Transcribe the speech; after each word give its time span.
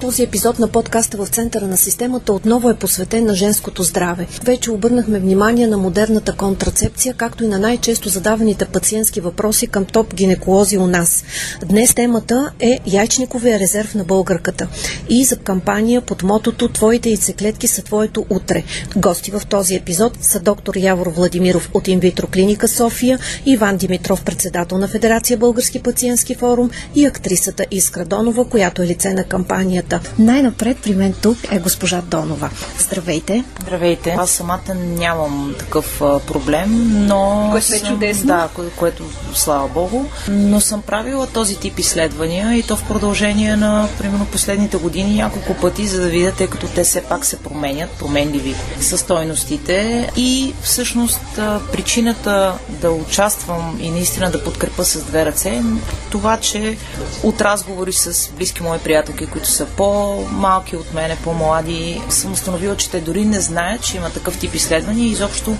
Този 0.00 0.22
епизод 0.22 0.58
на 0.58 0.68
подкаста 0.68 1.16
в 1.16 1.28
центъра 1.28 1.66
на 1.66 1.76
системата 1.76 2.32
отново 2.32 2.70
е 2.70 2.76
посветен 2.76 3.26
на 3.26 3.34
женското 3.34 3.82
здраве. 3.82 4.26
Вече 4.44 4.70
обърнахме 4.70 5.18
внимание 5.18 5.66
на 5.66 5.78
модерната 5.78 6.32
контрацепция, 6.32 7.14
както 7.14 7.44
и 7.44 7.48
на 7.48 7.58
най-често 7.58 8.08
задаваните 8.08 8.64
пациентски 8.64 9.20
въпроси 9.20 9.66
към 9.66 9.84
топ 9.84 10.14
гинеколози 10.14 10.78
у 10.78 10.86
нас. 10.86 11.24
Днес 11.66 11.94
темата 11.94 12.52
е 12.60 12.78
яйчниковия 12.86 13.58
резерв 13.58 13.94
на 13.94 14.04
българката 14.04 14.68
и 15.08 15.24
за 15.24 15.36
кампания 15.36 16.00
под 16.00 16.22
мотото 16.22 16.68
Твоите 16.68 17.08
яйцеклетки 17.08 17.68
са 17.68 17.82
твоето 17.82 18.26
утре. 18.30 18.62
Гости 18.96 19.30
в 19.30 19.42
този 19.48 19.74
епизод 19.74 20.18
са 20.20 20.40
доктор 20.40 20.74
Явор 20.76 21.06
Владимиров 21.06 21.70
от 21.74 21.88
Инвитро 21.88 22.26
клиника 22.26 22.68
София, 22.68 23.18
Иван 23.46 23.76
Димитров, 23.76 24.24
председател 24.24 24.78
на 24.78 24.88
Федерация 24.88 25.36
Български 25.36 25.82
пациентски 25.82 26.34
форум 26.34 26.70
и 26.94 27.06
актрисата 27.06 27.66
Искра 27.70 28.04
Донова, 28.04 28.44
която 28.44 28.82
е 28.82 28.86
лице 28.86 29.14
на 29.14 29.24
кампанията 29.24 29.85
темата. 29.88 30.10
Най-напред 30.18 30.76
при 30.82 30.94
мен 30.94 31.14
тук 31.22 31.38
е 31.50 31.58
госпожа 31.58 32.02
Донова. 32.02 32.50
Здравейте! 32.78 33.44
Здравейте! 33.62 34.16
Аз 34.18 34.30
самата 34.30 34.74
нямам 34.74 35.54
такъв 35.58 36.02
а, 36.02 36.20
проблем, 36.20 37.06
но... 37.06 37.48
Което 37.50 37.74
е 37.74 37.88
чудесно. 37.88 38.26
Да, 38.26 38.48
кое, 38.54 38.70
което 38.76 39.04
слава 39.34 39.68
богу. 39.68 40.04
Но 40.28 40.60
съм 40.60 40.82
правила 40.82 41.26
този 41.26 41.56
тип 41.56 41.78
изследвания 41.78 42.54
и 42.54 42.62
то 42.62 42.76
в 42.76 42.84
продължение 42.88 43.56
на, 43.56 43.88
примерно, 43.98 44.26
последните 44.26 44.76
години 44.76 45.14
няколко 45.14 45.54
пъти, 45.54 45.86
за 45.86 46.00
да 46.00 46.08
видя, 46.08 46.32
тъй 46.32 46.46
като 46.46 46.66
те 46.66 46.84
все 46.84 47.00
пак 47.00 47.24
се 47.24 47.36
променят, 47.38 47.90
променливи 47.90 48.54
са 48.80 48.98
стойностите 48.98 50.10
и 50.16 50.54
всъщност 50.62 51.20
причината 51.72 52.52
да 52.68 52.90
участвам 52.90 53.78
и 53.80 53.90
наистина 53.90 54.30
да 54.30 54.44
подкрепа 54.44 54.84
с 54.84 55.02
две 55.02 55.26
ръце, 55.26 55.62
това, 56.10 56.36
че 56.36 56.76
от 57.22 57.40
разговори 57.40 57.92
с 57.92 58.30
близки 58.30 58.62
мои 58.62 58.78
приятелки, 58.78 59.26
които 59.26 59.50
са 59.50 59.66
по-малки 59.76 60.76
от 60.76 60.94
мене, 60.94 61.16
по-млади, 61.24 62.02
съм 62.08 62.32
установила, 62.32 62.76
че 62.76 62.90
те 62.90 63.00
дори 63.00 63.24
не 63.24 63.40
знаят, 63.40 63.82
че 63.82 63.96
има 63.96 64.10
такъв 64.10 64.38
тип 64.38 64.54
изследвания 64.54 65.08
и 65.08 65.10
изобщо 65.10 65.56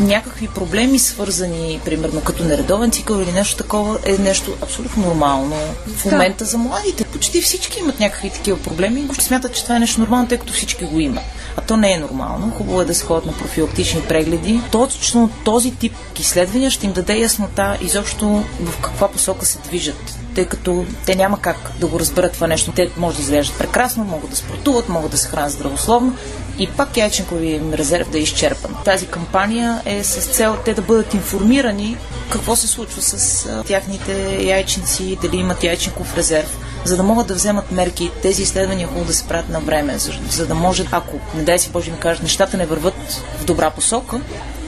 някакви 0.00 0.48
проблеми, 0.48 0.98
свързани, 0.98 1.80
примерно, 1.84 2.20
като 2.20 2.44
нередовен 2.44 2.90
цикъл 2.90 3.16
или 3.16 3.32
нещо 3.32 3.56
такова, 3.56 3.98
е 4.04 4.18
нещо 4.18 4.56
абсолютно 4.62 5.06
нормално 5.06 5.56
в 5.86 6.04
момента 6.04 6.44
за 6.44 6.58
младите. 6.58 7.04
Почти 7.04 7.42
всички 7.42 7.78
имат 7.78 8.00
някакви 8.00 8.30
такива 8.30 8.62
проблеми 8.62 9.08
и 9.18 9.22
смятат, 9.22 9.54
че 9.54 9.62
това 9.62 9.76
е 9.76 9.80
нещо 9.80 10.00
нормално, 10.00 10.28
тъй 10.28 10.38
като 10.38 10.52
всички 10.52 10.84
го 10.84 11.00
имат. 11.00 11.24
А 11.56 11.60
то 11.60 11.76
не 11.76 11.92
е 11.92 11.98
нормално. 11.98 12.52
Хубаво 12.58 12.80
е 12.80 12.84
да 12.84 12.94
се 12.94 13.04
ходят 13.04 13.26
на 13.26 13.32
профилактични 13.32 14.02
прегледи. 14.08 14.60
Точно 14.70 15.30
този 15.44 15.70
тип 15.70 15.92
изследвания 16.20 16.70
ще 16.70 16.86
им 16.86 16.92
даде 16.92 17.18
яснота 17.18 17.78
изобщо 17.80 18.44
в 18.60 18.80
каква 18.82 19.08
посока 19.08 19.46
се 19.46 19.58
движат 19.58 20.18
тъй 20.38 20.46
като 20.46 20.86
те 21.06 21.16
няма 21.16 21.40
как 21.40 21.56
да 21.80 21.86
го 21.86 22.00
разберат 22.00 22.32
това 22.32 22.46
нещо. 22.46 22.72
Те 22.72 22.90
може 22.96 23.16
да 23.16 23.22
изглеждат 23.22 23.58
прекрасно, 23.58 24.04
могат 24.04 24.30
да 24.30 24.36
спортуват, 24.36 24.88
могат 24.88 25.10
да 25.10 25.18
се 25.18 25.28
хранят 25.28 25.52
здравословно 25.52 26.16
и 26.58 26.66
пак 26.66 26.96
яйченкови 26.96 27.60
резерв 27.72 28.10
да 28.10 28.18
е 28.18 28.20
изчерпан. 28.20 28.76
Тази 28.84 29.06
кампания 29.06 29.82
е 29.84 30.04
с 30.04 30.26
цел 30.26 30.56
те 30.64 30.74
да 30.74 30.82
бъдат 30.82 31.14
информирани 31.14 31.96
какво 32.30 32.56
се 32.56 32.68
случва 32.68 33.02
с 33.02 33.48
тяхните 33.66 34.38
яйченци, 34.42 35.18
дали 35.22 35.36
имат 35.36 35.64
яйченков 35.64 36.16
резерв, 36.16 36.58
за 36.84 36.96
да 36.96 37.02
могат 37.02 37.26
да 37.26 37.34
вземат 37.34 37.72
мерки. 37.72 38.10
Тези 38.22 38.42
изследвания 38.42 38.88
хубаво 38.88 39.06
да 39.06 39.14
се 39.14 39.24
правят 39.24 39.48
на 39.48 39.60
време, 39.60 39.98
за, 39.98 40.12
за 40.30 40.46
да 40.46 40.54
може, 40.54 40.86
ако, 40.92 41.18
не 41.34 41.42
дай 41.42 41.58
си 41.58 41.70
Боже 41.70 41.90
ми 41.90 41.98
кажат, 41.98 42.22
нещата 42.22 42.56
не 42.56 42.66
върват 42.66 43.22
в 43.40 43.44
добра 43.44 43.70
посока, 43.70 44.20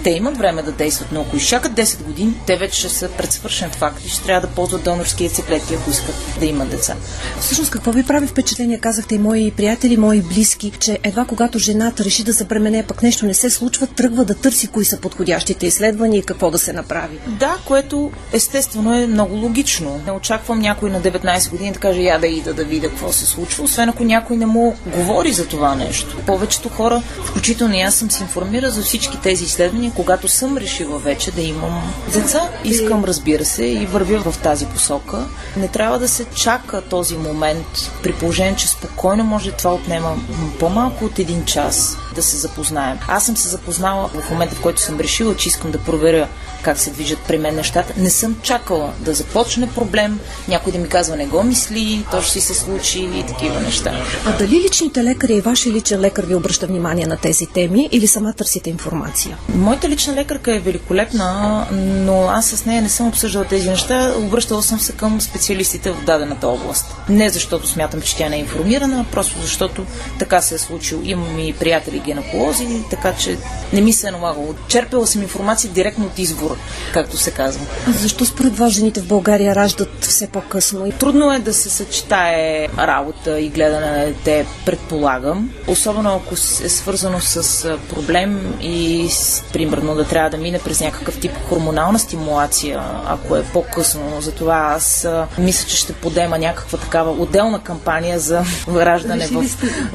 те 0.04 0.10
имат 0.10 0.36
време 0.36 0.62
да 0.62 0.72
действат, 0.72 1.08
но 1.12 1.20
ако 1.20 1.36
изчакат 1.36 1.72
10 1.72 2.02
години, 2.02 2.34
те 2.46 2.56
вече 2.56 2.78
ще 2.78 2.88
са 2.88 3.08
предсвършен 3.08 3.70
факт 3.70 4.04
и 4.06 4.08
ще 4.08 4.22
трябва 4.22 4.48
да 4.48 4.54
ползват 4.54 4.84
донорски 4.84 5.24
яйцеклетки, 5.24 5.74
ако 5.74 5.90
искат 5.90 6.14
да 6.40 6.46
имат 6.46 6.68
деца. 6.70 6.96
Всъщност, 7.40 7.70
какво 7.70 7.92
ви 7.92 8.02
прави 8.02 8.26
впечатление, 8.26 8.78
казахте 8.78 9.14
и 9.14 9.18
мои 9.18 9.50
приятели, 9.50 9.96
мои 9.96 10.22
близки, 10.22 10.72
че 10.78 10.98
едва 11.02 11.24
когато 11.24 11.58
жената 11.58 12.04
реши 12.04 12.24
да 12.24 12.32
забремене, 12.32 12.86
пък 12.86 13.02
нещо 13.02 13.26
не 13.26 13.34
се 13.34 13.50
случва, 13.50 13.86
тръгва 13.86 14.24
да 14.24 14.34
търси 14.34 14.66
кои 14.66 14.84
са 14.84 15.00
подходящите 15.00 15.66
изследвания 15.66 16.18
и 16.18 16.22
какво 16.22 16.50
да 16.50 16.58
се 16.58 16.72
направи. 16.72 17.18
Да, 17.26 17.56
което 17.66 18.10
естествено 18.32 18.94
е 18.94 19.06
много 19.06 19.34
логично. 19.34 20.00
Не 20.06 20.12
очаквам 20.12 20.58
някой 20.58 20.90
на 20.90 21.00
19 21.00 21.50
години 21.50 21.72
да 21.72 21.78
каже 21.78 22.00
я 22.00 22.18
да 22.18 22.26
ида 22.26 22.54
да 22.54 22.64
видя 22.64 22.88
какво 22.88 23.12
се 23.12 23.26
случва, 23.26 23.64
освен 23.64 23.88
ако 23.88 24.04
някой 24.04 24.36
не 24.36 24.46
му 24.46 24.76
говори 24.86 25.32
за 25.32 25.46
това 25.46 25.74
нещо. 25.74 26.16
Повечето 26.26 26.68
хора, 26.68 27.02
включително 27.24 27.74
и 27.74 27.80
аз 27.80 27.94
съм 27.94 28.10
се 28.10 28.22
информира 28.22 28.70
за 28.70 28.82
всички 28.82 29.20
тези 29.20 29.44
изследвания, 29.44 29.89
когато 29.96 30.28
съм 30.28 30.56
решила 30.56 30.98
вече 30.98 31.30
да 31.30 31.42
имам 31.42 31.92
деца, 32.12 32.48
искам, 32.64 33.04
разбира 33.04 33.44
се, 33.44 33.64
и 33.64 33.86
вървя 33.86 34.30
в 34.30 34.38
тази 34.38 34.66
посока. 34.66 35.26
Не 35.56 35.68
трябва 35.68 35.98
да 35.98 36.08
се 36.08 36.24
чака 36.24 36.82
този 36.82 37.16
момент, 37.16 37.92
при 38.02 38.12
положение, 38.12 38.56
че 38.56 38.68
спокойно 38.68 39.24
може 39.24 39.52
това 39.52 39.74
отнема 39.74 40.16
по-малко 40.58 41.04
от 41.04 41.18
един 41.18 41.44
час 41.44 41.96
да 42.14 42.22
се 42.22 42.36
запознаем. 42.36 42.98
Аз 43.08 43.26
съм 43.26 43.36
се 43.36 43.48
запознала 43.48 44.08
в 44.08 44.30
момента, 44.30 44.54
в 44.54 44.60
който 44.60 44.80
съм 44.80 45.00
решила, 45.00 45.36
че 45.36 45.48
искам 45.48 45.70
да 45.70 45.78
проверя 45.78 46.28
как 46.62 46.78
се 46.78 46.90
движат 46.90 47.18
при 47.28 47.38
мен 47.38 47.56
нещата. 47.56 47.94
Не 47.96 48.10
съм 48.10 48.36
чакала 48.42 48.92
да 48.98 49.14
започне 49.14 49.70
проблем, 49.70 50.20
някой 50.48 50.72
да 50.72 50.78
ми 50.78 50.88
казва 50.88 51.16
не 51.16 51.26
го 51.26 51.42
мисли, 51.42 52.04
то 52.10 52.22
ще 52.22 52.32
си 52.32 52.40
се 52.40 52.54
случи 52.54 53.00
и 53.14 53.26
такива 53.26 53.60
неща. 53.60 53.92
А 54.26 54.38
дали 54.38 54.60
личните 54.60 55.04
лекари 55.04 55.34
и 55.34 55.40
вашия 55.40 55.72
личен 55.72 56.00
лекар 56.00 56.24
ви 56.24 56.34
обръща 56.34 56.66
внимание 56.66 57.06
на 57.06 57.16
тези 57.16 57.46
теми 57.46 57.88
или 57.92 58.06
сама 58.06 58.32
търсите 58.32 58.70
информация? 58.70 59.38
Моята 59.54 59.88
лична 59.88 60.14
лекарка 60.14 60.54
е 60.54 60.58
великолепна, 60.58 61.66
но 61.72 62.28
аз 62.28 62.46
с 62.46 62.64
нея 62.64 62.82
не 62.82 62.88
съм 62.88 63.08
обсъждала 63.08 63.44
тези 63.44 63.70
неща. 63.70 64.14
Обръщала 64.18 64.62
съм 64.62 64.80
се 64.80 64.92
към 64.92 65.20
специалистите 65.20 65.90
в 65.90 66.04
дадената 66.04 66.48
област. 66.48 66.86
Не 67.08 67.28
защото 67.28 67.68
смятам, 67.68 68.00
че 68.00 68.16
тя 68.16 68.28
не 68.28 68.36
е 68.36 68.40
информирана, 68.40 69.06
просто 69.12 69.40
защото 69.40 69.86
така 70.18 70.40
се 70.42 70.54
е 70.54 70.58
случило. 70.58 71.02
Имам 71.04 71.38
и 71.38 71.52
приятели 71.52 71.99
гинеколози, 72.00 72.84
така 72.90 73.12
че 73.12 73.38
не 73.72 73.80
ми 73.80 73.92
се 73.92 74.08
е 74.08 74.10
налагало. 74.10 74.54
Черпила 74.68 75.06
съм 75.06 75.22
информация 75.22 75.70
директно 75.70 76.06
от 76.06 76.18
избора, 76.18 76.54
както 76.92 77.16
се 77.16 77.30
казва. 77.30 77.66
А 77.88 77.92
защо 77.92 78.24
според 78.24 78.58
вас 78.58 78.72
жените 78.72 79.00
в 79.00 79.06
България 79.06 79.54
раждат 79.54 80.04
все 80.04 80.26
по-късно? 80.26 80.92
Трудно 80.98 81.32
е 81.32 81.38
да 81.38 81.54
се 81.54 81.70
съчетае 81.70 82.68
работа 82.78 83.40
и 83.40 83.48
гледане 83.48 83.90
на 83.90 84.06
дете, 84.06 84.46
предполагам. 84.66 85.50
Особено 85.68 86.14
ако 86.14 86.34
е 86.34 86.68
свързано 86.68 87.20
с 87.20 87.78
проблем 87.94 88.54
и 88.62 89.08
примерно 89.52 89.94
да 89.94 90.04
трябва 90.04 90.30
да 90.30 90.36
мине 90.36 90.58
през 90.58 90.80
някакъв 90.80 91.18
тип 91.18 91.32
хормонална 91.48 91.98
стимулация, 91.98 92.82
ако 93.06 93.36
е 93.36 93.42
по-късно. 93.42 94.20
Затова 94.20 94.74
аз 94.76 95.08
мисля, 95.38 95.68
че 95.68 95.76
ще 95.76 95.92
подема 95.92 96.38
някаква 96.38 96.78
такава 96.78 97.10
отделна 97.10 97.62
кампания 97.62 98.18
за 98.18 98.44
раждане 98.68 99.26
в, 99.26 99.44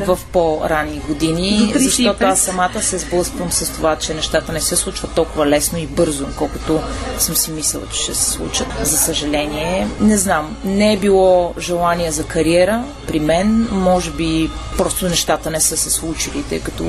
в 0.05 0.19
по-рани 0.31 1.01
години, 1.07 1.73
защото 1.95 2.23
аз 2.23 2.39
самата 2.39 2.81
се 2.81 2.97
сблъсквам 2.97 3.51
с 3.51 3.69
това, 3.69 3.95
че 3.95 4.13
нещата 4.13 4.51
не 4.51 4.61
се 4.61 4.75
случват 4.75 5.11
толкова 5.11 5.47
лесно 5.47 5.77
и 5.77 5.87
бързо, 5.87 6.27
колкото 6.37 6.79
съм 7.19 7.35
си 7.35 7.51
мислила, 7.51 7.83
че 7.93 8.01
ще 8.01 8.15
се 8.15 8.31
случат. 8.31 8.67
За 8.83 8.97
съжаление, 8.97 9.87
не 9.99 10.17
знам, 10.17 10.57
не 10.63 10.93
е 10.93 10.97
било 10.97 11.53
желание 11.59 12.11
за 12.11 12.23
кариера 12.23 12.83
при 13.07 13.19
мен, 13.19 13.67
може 13.71 14.11
би 14.11 14.49
просто 14.77 15.09
нещата 15.09 15.51
не 15.51 15.59
са 15.59 15.77
се 15.77 15.89
случили, 15.89 16.43
тъй 16.49 16.59
като 16.59 16.83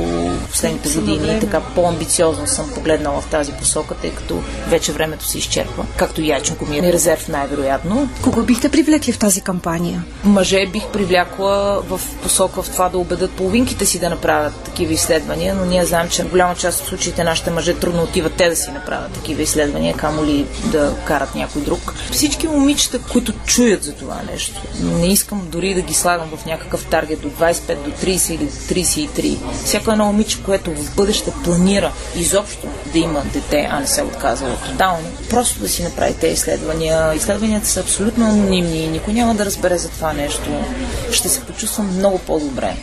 последните 0.51 0.89
години 0.89 1.41
така 1.41 1.61
по-амбициозно 1.61 2.47
съм 2.47 2.71
погледнала 2.75 3.21
в 3.21 3.27
тази 3.27 3.53
посока, 3.53 3.95
тъй 3.95 4.11
като 4.11 4.43
вече 4.69 4.93
времето 4.93 5.25
се 5.25 5.39
изчерпва, 5.39 5.85
както 5.97 6.23
и 6.23 6.29
яченко 6.29 6.67
ми 6.67 6.79
е 6.79 6.83
резерв 6.83 7.29
най-вероятно. 7.29 8.09
Кого 8.23 8.43
бихте 8.43 8.69
привлекли 8.69 9.13
в 9.13 9.19
тази 9.19 9.41
кампания? 9.41 10.05
Мъже 10.25 10.67
бих 10.67 10.87
привлякла 10.87 11.83
в 11.89 12.01
посока 12.23 12.63
в 12.63 12.71
това 12.71 12.89
да 12.89 12.99
убедят 12.99 13.31
половинките 13.31 13.87
си 13.87 13.99
да 13.99 14.11
направят 14.11 14.55
такива 14.55 14.93
изследвания, 14.97 15.55
но 15.55 15.65
ние 15.65 15.85
знаем, 15.85 16.09
че 16.09 16.23
в 16.23 16.31
голяма 16.31 16.55
част 16.55 16.81
от 16.81 16.89
случаите 16.89 17.25
нашите 17.25 17.51
мъже 17.51 17.75
трудно 17.75 18.03
отиват 18.03 18.33
те 18.37 18.49
да 18.49 18.57
си 18.57 18.71
направят 18.71 19.13
такива 19.13 19.43
изследвания, 19.43 19.95
камо 19.95 20.25
ли 20.25 20.47
да 20.65 20.95
карат 21.05 21.35
някой 21.35 21.63
друг. 21.63 21.95
Всички 22.13 22.49
момичета, 22.49 22.99
които 23.13 23.33
чуят 23.33 23.85
за 23.85 23.93
това 23.93 24.21
нещо, 24.33 24.63
не 24.83 25.07
искам 25.07 25.49
дори 25.53 25.75
да 25.75 25.81
ги 25.81 25.95
слагам 25.95 26.29
в 26.37 26.47
някакъв 26.47 26.87
таргет 26.87 27.21
до 27.21 27.31
25, 27.31 27.77
до 27.77 27.91
30 27.91 28.33
или 28.33 28.45
до 28.45 28.53
33. 28.53 29.39
Всяко 29.65 29.91
едно 29.91 30.07
момиче, 30.07 30.43
което 30.43 30.71
в 30.71 30.95
бъдеще 30.97 31.33
планира 31.45 31.93
изобщо 32.17 32.67
да 32.93 32.99
има 32.99 33.23
дете, 33.33 33.69
а 33.71 33.81
не 33.81 33.87
се 33.87 34.03
отказва 34.03 34.57
тотално, 34.71 35.09
просто 35.31 35.61
да 35.61 35.69
си 35.69 35.83
направи 35.83 36.15
тези 36.15 36.35
изследвания. 36.35 37.15
Изследванията 37.15 37.67
са 37.67 37.81
абсолютно 37.81 38.27
анонимни, 38.27 38.89
никой 38.89 39.13
няма 39.13 39.35
да 39.35 39.47
разбере 39.47 39.79
за 39.79 39.89
това 39.89 40.13
нещо. 40.13 40.65
Ще 41.13 41.29
се 41.29 41.41
почувствам 41.41 41.97
много 41.97 42.19
по-добре 42.19 42.77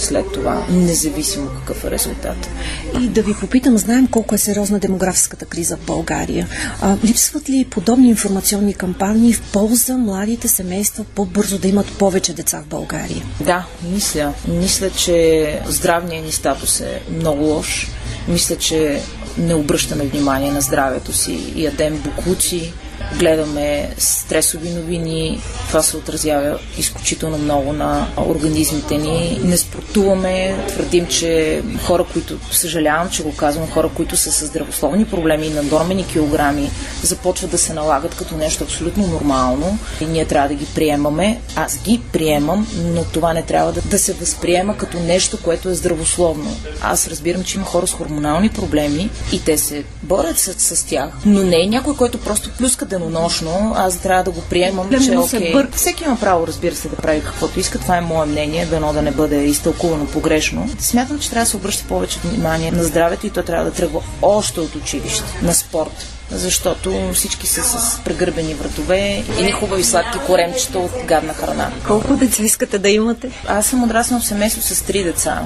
след 0.00 0.32
това, 0.32 0.66
независимо 0.70 1.48
какъв 1.48 1.84
е 1.84 1.90
резултат. 1.90 2.36
И 3.00 3.08
да 3.08 3.22
ви 3.22 3.34
попитам, 3.40 3.78
знаем 3.78 4.06
колко 4.06 4.34
е 4.34 4.38
сериозна 4.38 4.78
демографската 4.78 5.44
криза 5.44 5.76
в 5.76 5.86
България. 5.86 6.48
А, 6.82 6.96
липсват 7.04 7.50
ли 7.50 7.66
подобни 7.70 8.08
информационни 8.08 8.74
кампании 8.74 9.32
в 9.32 9.42
полза 9.52 9.96
младите 9.96 10.48
семейства 10.48 11.04
по-бързо 11.04 11.58
да 11.58 11.68
имат 11.68 11.86
повече 11.98 12.32
деца 12.32 12.60
в 12.60 12.66
България? 12.66 13.22
Да, 13.40 13.66
мисля. 13.92 14.34
Мисля, 14.48 14.90
че 14.90 15.60
здравният 15.68 16.26
ни 16.26 16.32
статус 16.32 16.80
е 16.80 17.02
много 17.10 17.44
лош. 17.44 17.88
Мисля, 18.28 18.56
че 18.56 19.00
не 19.38 19.54
обръщаме 19.54 20.04
внимание 20.04 20.52
на 20.52 20.60
здравето 20.60 21.12
си, 21.12 21.52
ядем 21.56 22.02
буклуци, 22.04 22.72
гледаме 23.18 23.94
стресови 23.98 24.70
новини. 24.70 25.40
Това 25.68 25.82
се 25.82 25.96
отразява 25.96 26.58
изключително 26.78 27.38
много 27.38 27.72
на 27.72 28.06
организмите 28.16 28.98
ни. 28.98 29.40
Не 29.44 29.56
спортуваме. 29.56 30.64
Твърдим, 30.68 31.06
че 31.06 31.62
хора, 31.86 32.04
които, 32.12 32.38
съжалявам, 32.50 33.10
че 33.10 33.22
го 33.22 33.36
казвам, 33.36 33.70
хора, 33.70 33.90
които 33.94 34.16
са 34.16 34.32
с 34.32 34.46
здравословни 34.46 35.04
проблеми 35.04 35.46
и 35.46 35.54
надормени 35.54 36.06
килограми, 36.06 36.70
започват 37.02 37.50
да 37.50 37.58
се 37.58 37.74
налагат 37.74 38.14
като 38.14 38.36
нещо 38.36 38.64
абсолютно 38.64 39.06
нормално 39.06 39.78
и 40.00 40.04
ние 40.04 40.24
трябва 40.24 40.48
да 40.48 40.54
ги 40.54 40.66
приемаме. 40.74 41.40
Аз 41.56 41.78
ги 41.78 42.00
приемам, 42.12 42.66
но 42.76 43.04
това 43.04 43.32
не 43.32 43.42
трябва 43.42 43.72
да, 43.72 43.80
да 43.80 43.98
се 43.98 44.12
възприема 44.12 44.76
като 44.76 44.98
нещо, 45.00 45.38
което 45.42 45.68
е 45.68 45.74
здравословно. 45.74 46.56
Аз 46.82 47.08
разбирам, 47.08 47.44
че 47.44 47.56
има 47.56 47.66
хора 47.66 47.86
с 47.86 47.92
хормонални 47.92 48.48
проблеми 48.48 49.10
и 49.32 49.44
те 49.44 49.58
се 49.58 49.84
борят 50.02 50.38
с, 50.38 50.76
с 50.76 50.86
тях, 50.86 51.10
но 51.26 51.42
не 51.42 51.62
е 51.62 51.66
някой, 51.66 51.96
който 51.96 52.20
просто 52.20 52.50
плюска 52.58 52.86
денонощно, 52.90 53.72
аз 53.76 53.98
трябва 53.98 54.24
да 54.24 54.30
го 54.30 54.40
приемам, 54.40 54.88
да 54.88 55.00
че 55.00 55.16
окей. 55.16 55.54
Okay. 55.54 55.74
Всеки 55.74 56.04
има 56.04 56.16
право, 56.20 56.46
разбира 56.46 56.74
се, 56.74 56.88
да 56.88 56.96
прави 56.96 57.20
каквото 57.24 57.60
иска. 57.60 57.78
Това 57.78 57.96
е 57.96 58.00
мое 58.00 58.26
мнение, 58.26 58.66
дано 58.66 58.92
да 58.92 59.02
не 59.02 59.10
бъде 59.10 59.36
изтълкувано 59.36 60.06
погрешно. 60.06 60.70
Смятам, 60.78 61.18
че 61.18 61.30
трябва 61.30 61.44
да 61.44 61.50
се 61.50 61.56
обръща 61.56 61.88
повече 61.88 62.18
внимание 62.24 62.70
на 62.70 62.84
здравето 62.84 63.26
и 63.26 63.30
то 63.30 63.42
трябва 63.42 63.64
да 63.64 63.72
тръгва 63.72 64.00
още 64.22 64.60
от 64.60 64.74
училище, 64.74 65.24
на 65.42 65.54
спорт 65.54 66.06
защото 66.30 67.10
всички 67.14 67.46
са 67.46 67.62
с 67.62 68.00
прегърбени 68.04 68.54
вратове 68.54 69.24
и 69.40 69.42
ни 69.42 69.52
хубави 69.52 69.84
сладки 69.84 70.18
коремчета 70.26 70.78
от 70.78 70.90
гадна 71.04 71.34
храна. 71.34 71.70
Колко 71.86 72.16
деца 72.16 72.42
искате 72.42 72.78
да 72.78 72.88
имате? 72.88 73.30
Аз 73.46 73.66
съм 73.66 73.84
отраснал 73.84 74.20
в 74.20 74.26
семейство 74.26 74.62
с 74.62 74.82
три 74.82 75.04
деца. 75.04 75.42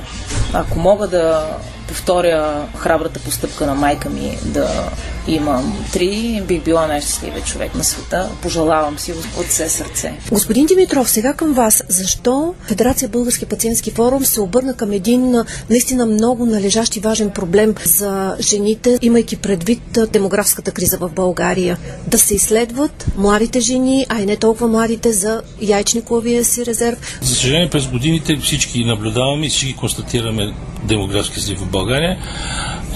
Ако 0.52 0.78
мога 0.78 1.08
да 1.08 1.46
повторя 1.88 2.66
храбрата 2.76 3.20
постъпка 3.20 3.66
на 3.66 3.74
майка 3.74 4.10
ми 4.10 4.38
да 4.42 4.90
имам 5.28 5.84
три, 5.92 6.42
бих 6.48 6.62
била 6.62 6.86
най-щастливия 6.86 7.40
човек 7.42 7.74
на 7.74 7.84
света. 7.84 8.30
Пожелавам 8.42 8.98
си 8.98 9.12
от 9.38 9.46
все 9.46 9.68
сърце. 9.68 10.12
Господин 10.30 10.66
Димитров, 10.66 11.10
сега 11.10 11.32
към 11.32 11.52
вас. 11.52 11.84
Защо 11.88 12.54
Федерация 12.68 13.08
Български 13.08 13.46
пациентски 13.46 13.90
форум 13.90 14.24
се 14.24 14.40
обърна 14.40 14.74
към 14.74 14.92
един 14.92 15.34
наистина 15.70 16.06
много 16.06 16.46
належащ 16.46 16.96
и 16.96 17.00
важен 17.00 17.30
проблем 17.30 17.74
за 17.84 18.36
жените, 18.40 18.98
имайки 19.02 19.36
предвид 19.36 19.98
демографската 20.12 20.70
криза 20.70 20.98
в 20.98 21.08
България? 21.08 21.78
Да 22.06 22.18
се 22.18 22.34
изследват 22.34 23.06
младите 23.16 23.60
жени, 23.60 24.06
а 24.08 24.20
и 24.20 24.26
не 24.26 24.36
толкова 24.36 24.68
младите 24.68 25.12
за 25.12 25.42
яйчниковия 25.62 26.44
си 26.44 26.66
резерв. 26.66 27.18
За 27.22 27.34
съжаление, 27.34 27.70
през 27.70 27.86
годините 27.86 28.36
всички 28.36 28.84
наблюдаваме 28.84 29.46
и 29.46 29.48
всички 29.48 29.76
констатираме 29.76 30.54
демографски 30.84 31.40
слив 31.40 31.58
в 31.58 31.66
България, 31.66 32.18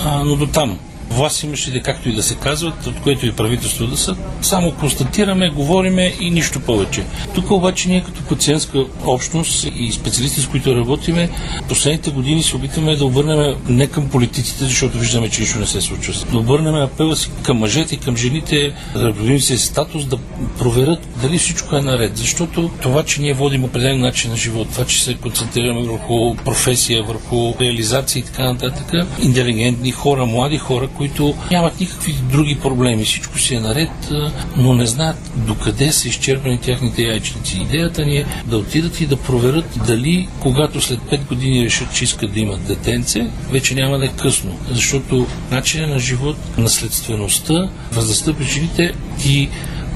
а, 0.05 0.25
но 0.25 0.37
до 0.37 0.47
там 0.47 0.79
власт 1.11 1.43
имаше, 1.43 1.83
както 1.83 2.09
и 2.09 2.15
да 2.15 2.23
се 2.23 2.35
казват, 2.35 2.87
от 2.87 3.01
което 3.01 3.27
и 3.27 3.33
правителство 3.33 3.87
да 3.87 3.97
са. 3.97 4.17
Само 4.43 4.73
констатираме, 4.73 5.51
говориме 5.51 6.13
и 6.21 6.31
нищо 6.31 6.61
повече. 6.61 7.05
Тук 7.35 7.51
обаче 7.51 7.89
ние 7.89 8.05
като 8.05 8.23
пациентска 8.23 8.85
общност 9.05 9.67
и 9.77 9.93
специалисти, 9.93 10.41
с 10.41 10.47
които 10.47 10.77
работиме, 10.77 11.31
последните 11.69 12.11
години 12.11 12.43
се 12.43 12.57
опитваме 12.57 12.97
да 12.97 13.05
обърнем 13.05 13.55
не 13.69 13.87
към 13.87 14.09
политиците, 14.09 14.65
защото 14.65 14.99
виждаме, 14.99 15.29
че 15.29 15.41
нищо 15.41 15.59
не 15.59 15.67
се 15.67 15.81
случва. 15.81 16.15
Да 16.33 16.39
обърнем 16.39 16.75
апела 16.75 17.17
си 17.17 17.31
към 17.43 17.57
мъжете 17.57 17.95
и 17.95 17.99
към 17.99 18.17
жените, 18.17 18.73
да 18.95 19.41
се 19.41 19.59
статус, 19.59 20.05
да 20.05 20.19
проверят 20.59 21.09
дали 21.23 21.39
всичко 21.39 21.77
е 21.77 21.83
наред. 21.83 22.17
Защото 22.17 22.71
това, 22.83 23.03
че 23.03 23.21
ние 23.21 23.35
водим 23.35 23.65
определен 23.65 24.01
начин 24.01 24.31
на 24.31 24.37
живот, 24.37 24.69
това, 24.73 24.85
че 24.85 25.03
се 25.03 25.15
концентрираме 25.15 25.83
върху 25.83 26.35
професия, 26.45 27.03
върху 27.03 27.55
реализация 27.61 28.21
и 28.21 28.23
така 28.23 28.45
нататък, 28.45 28.93
интелигентни 29.23 29.91
хора, 29.91 30.27
млади 30.27 30.59
хора, 30.59 30.89
които 30.99 31.35
нямат 31.51 31.81
никакви 31.81 32.13
други 32.13 32.59
проблеми. 32.63 33.05
Всичко 33.05 33.39
си 33.39 33.55
е 33.55 33.61
наред, 33.61 33.91
но 34.57 34.75
не 34.75 34.87
знаят 34.87 35.31
докъде 35.37 35.93
са 35.93 36.09
изчерпани 36.09 36.61
тяхните 36.61 37.03
яйчници. 37.03 37.61
Идеята 37.61 38.05
ни 38.05 38.17
е 38.17 38.27
да 38.47 38.59
отидат 38.59 39.01
и 39.01 39.07
да 39.07 39.17
проверят 39.17 39.79
дали, 39.87 40.29
когато 40.41 40.81
след 40.81 40.99
5 40.99 41.29
години 41.29 41.65
решат, 41.65 41.95
че 41.95 42.05
искат 42.05 42.33
да 42.33 42.41
имат 42.41 42.67
детенце, 42.67 43.31
вече 43.51 43.75
няма 43.75 43.99
да 43.99 44.05
е 44.05 44.09
късно. 44.09 44.59
Защото 44.71 45.27
начинът 45.51 45.91
на 45.91 45.99
живот, 45.99 46.37
наследствеността, 46.59 47.71
възрастта 47.93 48.33
при 48.33 48.45
жените 48.45 48.93
и 49.27 49.49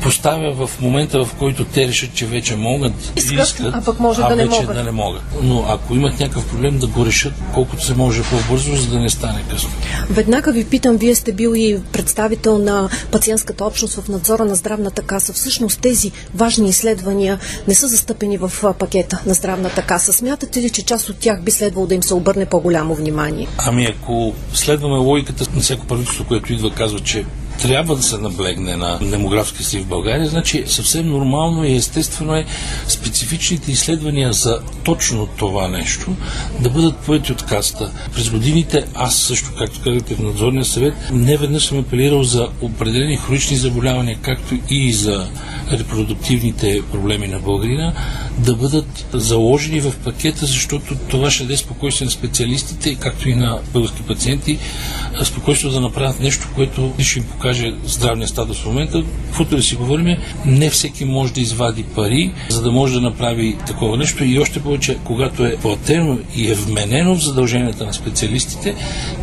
поставя 0.02 0.66
в 0.66 0.80
момента, 0.80 1.24
в 1.24 1.34
който 1.34 1.64
те 1.64 1.88
решат, 1.88 2.14
че 2.14 2.26
вече 2.26 2.56
могат, 2.56 2.92
искат, 3.16 3.48
искат 3.48 3.74
а 3.74 3.82
пък 3.84 4.00
може 4.00 4.20
а 4.22 4.28
да 4.28 4.36
не 4.36 4.44
вече 4.44 4.60
могат. 4.60 4.76
да 4.76 4.84
не 4.84 4.90
могат. 4.90 5.22
Но 5.42 5.64
ако 5.68 5.94
имат 5.94 6.20
някакъв 6.20 6.46
проблем, 6.46 6.78
да 6.78 6.86
го 6.86 7.06
решат 7.06 7.32
колкото 7.54 7.84
се 7.84 7.94
може 7.94 8.22
по-бързо, 8.22 8.76
за 8.76 8.90
да 8.90 9.00
не 9.00 9.10
стане 9.10 9.42
късно. 9.50 9.70
Веднага 10.10 10.52
ви 10.52 10.64
питам, 10.64 10.96
вие 10.96 11.14
сте 11.14 11.32
бил 11.32 11.52
и 11.56 11.80
представител 11.92 12.58
на 12.58 12.88
пациентската 13.10 13.64
общност 13.64 13.94
в 13.94 14.08
надзора 14.08 14.44
на 14.44 14.54
здравната 14.54 15.02
каса. 15.02 15.32
Всъщност 15.32 15.80
тези 15.80 16.12
важни 16.34 16.68
изследвания 16.68 17.38
не 17.68 17.74
са 17.74 17.88
застъпени 17.88 18.38
в 18.38 18.74
пакета 18.78 19.22
на 19.26 19.34
здравната 19.34 19.82
каса. 19.82 20.12
Смятате 20.12 20.62
ли, 20.62 20.70
че 20.70 20.84
част 20.84 21.08
от 21.08 21.16
тях 21.18 21.42
би 21.42 21.50
следвало 21.50 21.86
да 21.86 21.94
им 21.94 22.02
се 22.02 22.14
обърне 22.14 22.46
по-голямо 22.46 22.94
внимание? 22.94 23.46
Ами 23.58 23.86
ако 23.86 24.34
следваме 24.54 24.96
логиката 24.96 25.44
на 25.54 25.60
всяко 25.60 25.86
правителство, 25.86 26.24
което 26.28 26.52
идва, 26.52 26.70
казва, 26.70 27.00
че 27.00 27.24
трябва 27.62 27.96
да 27.96 28.02
се 28.02 28.18
наблегне 28.18 28.76
на 28.76 28.98
демографски 28.98 29.64
си 29.64 29.80
в 29.80 29.86
България, 29.86 30.28
значи 30.28 30.64
съвсем 30.66 31.08
нормално 31.08 31.64
и 31.64 31.74
естествено 31.74 32.36
е 32.36 32.44
специфичните 32.88 33.72
изследвания 33.72 34.32
за 34.32 34.60
точно 34.84 35.26
това 35.26 35.68
нещо 35.68 36.14
да 36.60 36.70
бъдат 36.70 36.96
поети 36.96 37.32
от 37.32 37.42
каста. 37.42 37.92
През 38.14 38.30
годините 38.30 38.84
аз 38.94 39.16
също, 39.16 39.50
както 39.58 39.80
казахте 39.84 40.14
в 40.14 40.22
надзорния 40.22 40.64
съвет, 40.64 40.94
не 41.12 41.36
веднъж 41.36 41.64
съм 41.64 41.78
апелирал 41.78 42.22
за 42.22 42.48
определени 42.60 43.16
хронични 43.16 43.56
заболявания, 43.56 44.18
както 44.22 44.54
и 44.70 44.92
за 44.92 45.28
репродуктивните 45.72 46.82
проблеми 46.92 47.28
на 47.28 47.38
българина, 47.38 47.92
да 48.38 48.54
бъдат 48.54 49.06
заложени 49.12 49.80
в 49.80 49.92
пакета, 50.04 50.46
защото 50.46 50.94
това 51.08 51.30
ще 51.30 51.42
даде 51.42 51.56
спокойствие 51.56 52.04
на 52.04 52.10
специалистите, 52.10 52.94
както 52.94 53.28
и 53.28 53.34
на 53.34 53.58
български 53.72 54.02
пациенти, 54.02 54.58
спокойство 55.24 55.70
да 55.70 55.80
направят 55.80 56.20
нещо, 56.20 56.48
което 56.54 56.92
ще 56.98 57.18
им 57.18 57.24
покаже 57.24 57.74
здравния 57.84 58.28
статус 58.28 58.60
в 58.60 58.66
момента. 58.66 59.02
Каквото 59.26 59.56
да 59.56 59.62
си 59.62 59.76
говорим, 59.76 60.16
не 60.46 60.70
всеки 60.70 61.04
може 61.04 61.32
да 61.32 61.40
извади 61.40 61.82
пари, 61.82 62.32
за 62.48 62.62
да 62.62 62.70
може 62.70 62.94
да 62.94 63.00
направи 63.00 63.56
такова 63.66 63.96
нещо 63.96 64.24
и 64.24 64.38
още 64.38 64.62
повече, 64.62 64.98
когато 65.04 65.46
е 65.46 65.56
платено 65.56 66.18
и 66.36 66.50
е 66.50 66.54
вменено 66.54 67.14
в 67.14 67.24
задълженията 67.24 67.86
на 67.86 67.92
специалистите, 67.92 68.74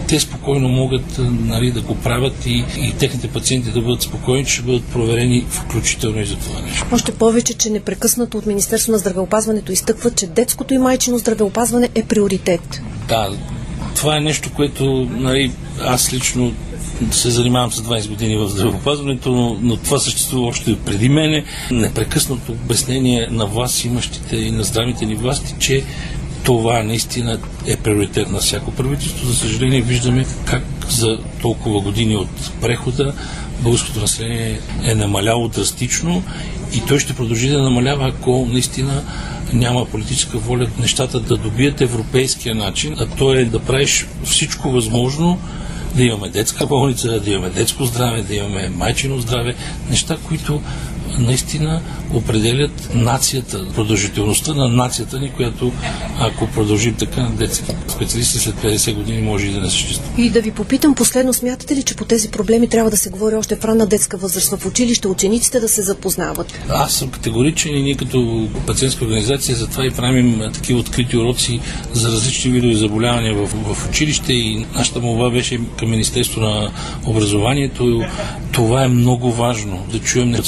те 0.07 0.19
спокойно 0.39 0.69
могат 0.69 1.19
нали, 1.45 1.71
да 1.71 1.81
го 1.81 1.95
правят 1.95 2.45
и, 2.45 2.65
и 2.77 2.93
техните 2.99 3.27
пациенти 3.27 3.71
да 3.71 3.81
бъдат 3.81 4.01
спокойни, 4.01 4.45
че 4.45 4.53
ще 4.53 4.61
бъдат 4.61 4.83
проверени 4.83 5.45
включително 5.49 6.19
и 6.19 6.25
за 6.25 6.35
това 6.35 6.61
нещо. 6.61 6.85
Още 6.91 7.11
повече, 7.11 7.53
че 7.53 7.69
непрекъснато 7.69 8.37
от 8.37 8.45
Министерство 8.45 8.91
на 8.91 8.97
здравеопазването 8.97 9.71
изтъква, 9.71 10.11
че 10.11 10.27
детското 10.27 10.73
и 10.73 10.77
майчино 10.77 11.17
здравеопазване 11.17 11.89
е 11.95 12.03
приоритет. 12.03 12.81
Да, 13.07 13.31
това 13.95 14.17
е 14.17 14.19
нещо, 14.19 14.49
което 14.55 15.07
нали, 15.11 15.51
аз 15.81 16.13
лично 16.13 16.53
се 17.11 17.29
занимавам 17.29 17.71
с 17.71 17.81
20 17.81 18.09
години 18.09 18.37
в 18.37 18.49
здравеопазването, 18.49 19.31
но, 19.31 19.57
но 19.61 19.77
това 19.77 19.99
съществува 19.99 20.47
още 20.47 20.77
преди 20.85 21.09
мене. 21.09 21.45
Непрекъснато 21.71 22.51
обяснение 22.51 23.27
на 23.31 23.45
власт 23.45 23.85
имащите 23.85 24.35
и 24.35 24.51
на 24.51 24.63
здравните 24.63 25.05
ни 25.05 25.15
власти, 25.15 25.55
че 25.59 25.83
това 26.49 26.83
наистина 26.83 27.39
е 27.67 27.77
приоритет 27.77 28.29
на 28.29 28.39
всяко 28.39 28.71
правителство. 28.71 29.27
За 29.27 29.35
съжаление 29.35 29.81
виждаме 29.81 30.25
как 30.45 30.63
за 30.89 31.19
толкова 31.41 31.81
години 31.81 32.15
от 32.15 32.51
прехода 32.61 33.13
българското 33.59 33.99
население 33.99 34.59
е 34.83 34.95
намаляло 34.95 35.47
драстично 35.47 36.23
и 36.73 36.81
той 36.87 36.99
ще 36.99 37.13
продължи 37.13 37.49
да 37.49 37.61
намалява, 37.61 38.07
ако 38.07 38.47
наистина 38.51 39.03
няма 39.53 39.85
политическа 39.85 40.37
воля 40.37 40.67
нещата 40.79 41.19
да 41.19 41.37
добият 41.37 41.81
европейския 41.81 42.55
начин, 42.55 42.95
а 42.99 43.05
то 43.05 43.33
е 43.33 43.45
да 43.45 43.59
правиш 43.59 44.07
всичко 44.23 44.71
възможно 44.71 45.39
да 45.95 46.03
имаме 46.03 46.29
детска 46.29 46.65
болница, 46.65 47.19
да 47.19 47.31
имаме 47.31 47.49
детско 47.49 47.85
здраве, 47.85 48.21
да 48.21 48.35
имаме 48.35 48.69
майчино 48.69 49.19
здраве, 49.19 49.55
неща, 49.89 50.17
които 50.27 50.61
наистина 51.19 51.81
определят 52.13 52.89
нацията, 52.93 53.67
продължителността 53.75 54.53
на 54.53 54.67
нацията 54.67 55.19
ни, 55.19 55.31
която 55.31 55.71
ако 56.19 56.47
продължим 56.47 56.95
така 56.95 57.21
на 57.21 57.29
детски 57.29 57.71
специалисти 57.87 58.39
след 58.39 58.55
50 58.55 58.95
години 58.95 59.21
може 59.21 59.47
и 59.47 59.51
да 59.51 59.61
не 59.61 59.69
съществува. 59.69 60.21
И 60.21 60.29
да 60.29 60.41
ви 60.41 60.51
попитам 60.51 60.95
последно, 60.95 61.33
смятате 61.33 61.75
ли, 61.75 61.83
че 61.83 61.95
по 61.95 62.05
тези 62.05 62.29
проблеми 62.29 62.67
трябва 62.69 62.91
да 62.91 62.97
се 62.97 63.09
говори 63.09 63.35
още 63.35 63.55
в 63.55 63.65
ранна 63.65 63.87
детска 63.87 64.17
възраст 64.17 64.57
в 64.57 64.65
училище, 64.65 65.07
учениците 65.07 65.59
да 65.59 65.69
се 65.69 65.81
запознават? 65.81 66.53
Аз 66.69 66.93
съм 66.93 67.09
категоричен 67.09 67.77
и 67.77 67.83
ние 67.83 67.95
като 67.95 68.49
пациентска 68.67 69.05
организация 69.05 69.55
затова 69.55 69.85
и 69.85 69.91
правим 69.91 70.41
такива 70.53 70.79
открити 70.79 71.17
уроци 71.17 71.59
за 71.93 72.07
различни 72.07 72.51
видове 72.51 72.75
заболявания 72.75 73.35
в, 73.35 73.47
в 73.73 73.89
училище 73.89 74.33
и 74.33 74.65
нашата 74.75 74.99
молба 74.99 75.29
беше 75.29 75.59
към 75.79 75.89
Министерство 75.89 76.41
на 76.41 76.71
образованието. 77.05 78.03
Това 78.51 78.83
е 78.83 78.87
много 78.87 79.31
важно 79.31 79.85
да 79.91 79.99
чуем 79.99 80.35
от 80.35 80.45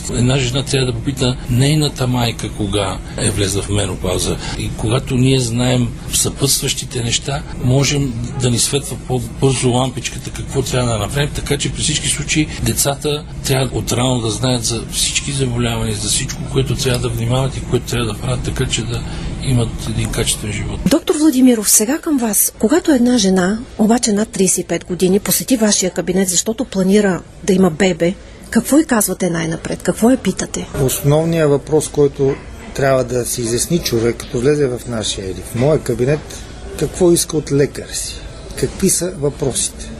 специалисти. 0.00 0.22
Една 0.22 0.38
жена 0.38 0.62
трябва 0.62 0.86
да 0.86 0.98
попита 0.98 1.36
нейната 1.50 2.06
майка 2.06 2.50
кога 2.56 2.98
е 3.18 3.30
влезла 3.30 3.62
в 3.62 3.68
менопауза. 3.68 4.36
И 4.58 4.70
когато 4.76 5.14
ние 5.14 5.40
знаем 5.40 5.88
съпътстващите 6.12 7.02
неща, 7.02 7.42
можем 7.64 8.12
да 8.40 8.50
ни 8.50 8.58
светва 8.58 8.96
по-бързо 9.08 9.70
лампичката 9.70 10.30
какво 10.30 10.62
трябва 10.62 10.92
да 10.92 10.98
направим, 10.98 11.30
така 11.34 11.58
че 11.58 11.72
при 11.72 11.82
всички 11.82 12.08
случаи 12.08 12.48
децата 12.62 13.24
трябва 13.44 13.78
отрано 13.78 14.20
да 14.20 14.30
знаят 14.30 14.64
за 14.64 14.82
всички 14.92 15.32
заболявания, 15.32 15.96
за 15.96 16.08
всичко, 16.08 16.40
което 16.52 16.74
трябва 16.74 16.98
да 16.98 17.08
внимават 17.08 17.56
и 17.56 17.60
което 17.70 17.86
трябва 17.86 18.12
да 18.12 18.18
правят 18.18 18.42
така, 18.42 18.66
че 18.66 18.82
да 18.82 19.02
имат 19.42 19.68
един 19.88 20.10
качествен 20.10 20.52
живот. 20.52 20.80
Доктор 20.90 21.14
Владимиров, 21.16 21.70
сега 21.70 21.98
към 21.98 22.18
вас. 22.18 22.52
Когато 22.58 22.92
една 22.92 23.18
жена, 23.18 23.58
обаче 23.78 24.12
над 24.12 24.28
35 24.28 24.86
години, 24.86 25.20
посети 25.20 25.56
вашия 25.56 25.90
кабинет, 25.90 26.28
защото 26.28 26.64
планира 26.64 27.22
да 27.44 27.52
има 27.52 27.70
бебе, 27.70 28.14
какво 28.50 28.78
и 28.78 28.84
казвате 28.84 29.30
най-напред? 29.30 29.82
Какво 29.82 30.10
я 30.10 30.16
питате? 30.16 30.68
Основният 30.84 31.50
въпрос, 31.50 31.88
който 31.88 32.34
трябва 32.74 33.04
да 33.04 33.26
си 33.26 33.42
изясни 33.42 33.78
човек, 33.78 34.16
като 34.16 34.40
влезе 34.40 34.66
в 34.66 34.80
нашия 34.88 35.30
или 35.30 35.42
в 35.42 35.54
моя 35.54 35.82
кабинет, 35.82 36.20
какво 36.78 37.12
иска 37.12 37.36
от 37.36 37.52
лекар 37.52 37.88
си? 37.92 38.14
Какви 38.56 38.90
са 38.90 39.12
въпросите? 39.18 39.90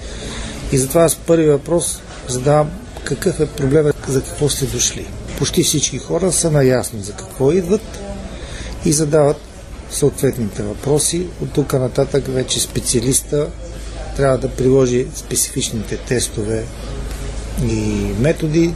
И 0.73 0.79
затова 0.79 1.03
аз 1.03 1.17
първи 1.17 1.49
въпрос 1.49 2.01
задавам 2.29 2.71
какъв 3.05 3.41
е 3.41 3.47
проблемът, 3.47 3.97
за 4.09 4.23
какво 4.23 4.49
сте 4.49 4.67
дошли. 4.67 5.07
Почти 5.39 5.63
всички 5.63 5.99
хора 5.99 6.33
са 6.33 6.51
наясни 6.51 7.03
за 7.03 7.13
какво 7.13 7.53
идват 7.53 8.01
и 8.85 8.93
задават 8.93 9.37
съответните 9.91 10.63
въпроси. 10.63 11.27
От 11.43 11.53
тук 11.53 11.73
нататък 11.73 12.25
вече 12.29 12.61
специалиста 12.61 13.49
трябва 14.17 14.39
да 14.39 14.49
приложи 14.49 15.07
специфичните 15.15 15.97
тестове 15.97 16.65
и 17.65 18.13
методи, 18.21 18.75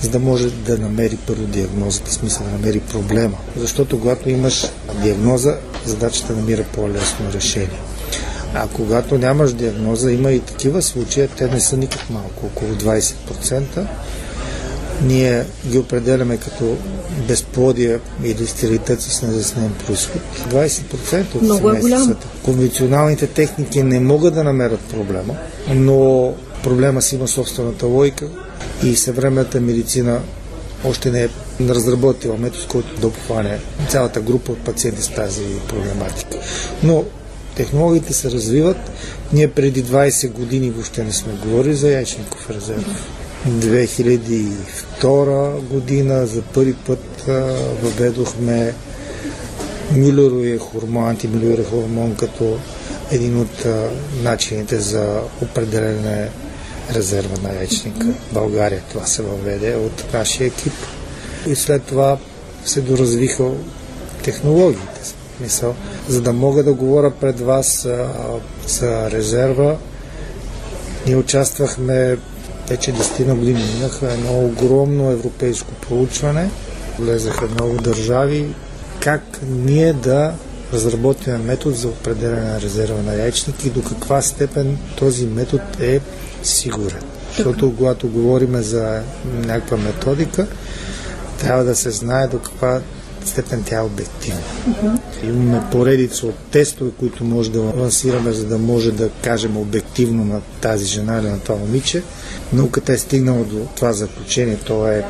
за 0.00 0.10
да 0.10 0.18
може 0.18 0.50
да 0.50 0.78
намери 0.78 1.18
първо 1.26 1.42
диагнозата, 1.42 2.12
смисъл 2.12 2.46
да 2.46 2.52
намери 2.52 2.80
проблема. 2.80 3.36
Защото 3.56 4.00
когато 4.00 4.30
имаш 4.30 4.66
диагноза, 5.02 5.56
задачата 5.86 6.32
намира 6.32 6.64
по-лесно 6.74 7.32
решение. 7.34 7.80
А 8.54 8.68
когато 8.68 9.18
нямаш 9.18 9.52
диагноза, 9.52 10.12
има 10.12 10.32
и 10.32 10.40
такива 10.40 10.82
случаи, 10.82 11.28
те 11.28 11.48
не 11.48 11.60
са 11.60 11.76
никак 11.76 12.10
малко, 12.10 12.46
около 12.46 12.74
20%. 12.74 13.86
Ние 15.02 15.44
ги 15.66 15.78
определяме 15.78 16.36
като 16.36 16.76
безплодие 17.28 17.98
или 18.24 18.46
стерилитет 18.46 19.00
с 19.00 19.22
незаснен 19.22 19.72
происход. 19.86 20.22
20% 20.50 21.34
от 21.34 21.42
Много 21.42 21.70
е 21.70 21.80
голям. 21.80 22.16
Конвенционалните 22.42 23.26
техники 23.26 23.82
не 23.82 24.00
могат 24.00 24.34
да 24.34 24.44
намерят 24.44 24.80
проблема, 24.80 25.34
но 25.74 26.34
проблема 26.62 27.02
си 27.02 27.14
има 27.14 27.28
собствената 27.28 27.86
логика 27.86 28.28
и 28.84 28.96
съвременната 28.96 29.60
медицина 29.60 30.20
още 30.84 31.10
не 31.10 31.24
е 31.24 31.28
разработила 31.60 32.36
метод, 32.36 32.64
който 32.68 33.00
да 33.00 33.06
обхване 33.06 33.58
цялата 33.88 34.20
група 34.20 34.52
от 34.52 34.58
пациенти 34.58 35.02
с 35.02 35.08
тази 35.08 35.44
проблематика. 35.68 36.38
Но 36.82 37.04
технологиите 37.54 38.12
се 38.12 38.30
развиват. 38.30 38.90
Ние 39.32 39.50
преди 39.50 39.84
20 39.84 40.32
години 40.32 40.70
въобще 40.70 41.04
не 41.04 41.12
сме 41.12 41.32
говорили 41.32 41.74
за 41.74 41.90
яйчников 41.90 42.50
резерв. 42.50 43.08
2002 43.48 45.60
година 45.60 46.26
за 46.26 46.42
първи 46.42 46.74
път 46.74 47.24
въведохме 47.82 48.74
Мюлеровия 49.96 50.58
хормон, 50.58 51.08
антимюлеровия 51.08 51.64
хормон 51.64 52.14
като 52.14 52.58
един 53.10 53.40
от 53.40 53.66
начините 54.22 54.78
за 54.78 55.20
определене 55.42 56.28
резерва 56.94 57.48
на 57.48 57.54
яйчника. 57.54 58.06
В 58.06 58.34
България 58.34 58.82
това 58.92 59.06
се 59.06 59.22
въведе 59.22 59.74
от 59.74 60.12
нашия 60.12 60.46
екип. 60.46 60.72
И 61.46 61.54
след 61.54 61.82
това 61.82 62.18
се 62.64 62.80
доразвиха 62.80 63.50
технологиите. 64.24 65.00
Мисъл, 65.40 65.74
за 66.08 66.20
да 66.20 66.32
мога 66.32 66.62
да 66.62 66.72
говоря 66.72 67.10
пред 67.10 67.40
вас 67.40 67.84
а, 67.84 68.08
за 68.68 69.10
резерва, 69.10 69.76
ние 71.06 71.16
участвахме 71.16 72.18
вече 72.68 72.92
10 72.92 73.26
на 73.26 73.34
години 73.34 73.64
минаха 73.74 74.12
едно 74.12 74.38
огромно 74.38 75.10
европейско 75.10 75.72
проучване. 75.72 76.50
Влезаха 76.98 77.46
много 77.46 77.76
държави. 77.76 78.54
Как 79.00 79.40
ние 79.42 79.92
да 79.92 80.34
разработим 80.72 81.36
метод 81.36 81.76
за 81.76 81.88
определяне 81.88 82.50
на 82.50 82.60
резерва 82.60 83.02
на 83.02 83.14
яйчник 83.14 83.64
и 83.64 83.70
до 83.70 83.82
каква 83.82 84.22
степен 84.22 84.78
този 84.96 85.26
метод 85.26 85.62
е 85.80 86.00
сигурен. 86.42 87.02
Защото 87.36 87.76
когато 87.76 88.08
говорим 88.08 88.62
за 88.62 89.02
някаква 89.24 89.76
методика, 89.76 90.46
трябва 91.38 91.64
да 91.64 91.76
се 91.76 91.90
знае 91.90 92.26
до 92.26 92.38
каква 92.38 92.80
степен 93.24 93.62
тя 93.66 93.76
е 93.78 93.82
обективна. 93.82 94.40
Uh-huh. 94.68 94.98
Имаме 95.24 95.62
поредица 95.70 96.26
от 96.26 96.34
тестове, 96.50 96.90
които 96.98 97.24
може 97.24 97.50
да 97.50 97.60
лансираме, 97.60 98.32
за 98.32 98.46
да 98.46 98.58
може 98.58 98.92
да 98.92 99.10
кажем 99.10 99.56
обективно 99.56 100.24
на 100.24 100.40
тази 100.60 100.86
жена 100.86 101.18
или 101.18 101.28
на 101.28 101.38
това 101.40 101.58
момиче. 101.58 102.02
Науката 102.52 102.92
е 102.92 102.98
стигнала 102.98 103.44
до 103.44 103.66
това 103.76 103.92
заключение. 103.92 104.56
То 104.56 104.88
е 104.88 105.04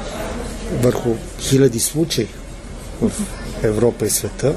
върху 0.82 1.14
хиляди 1.40 1.80
случаи 1.80 2.28
в 3.00 3.10
Европа 3.62 4.06
и 4.06 4.10
света 4.10 4.54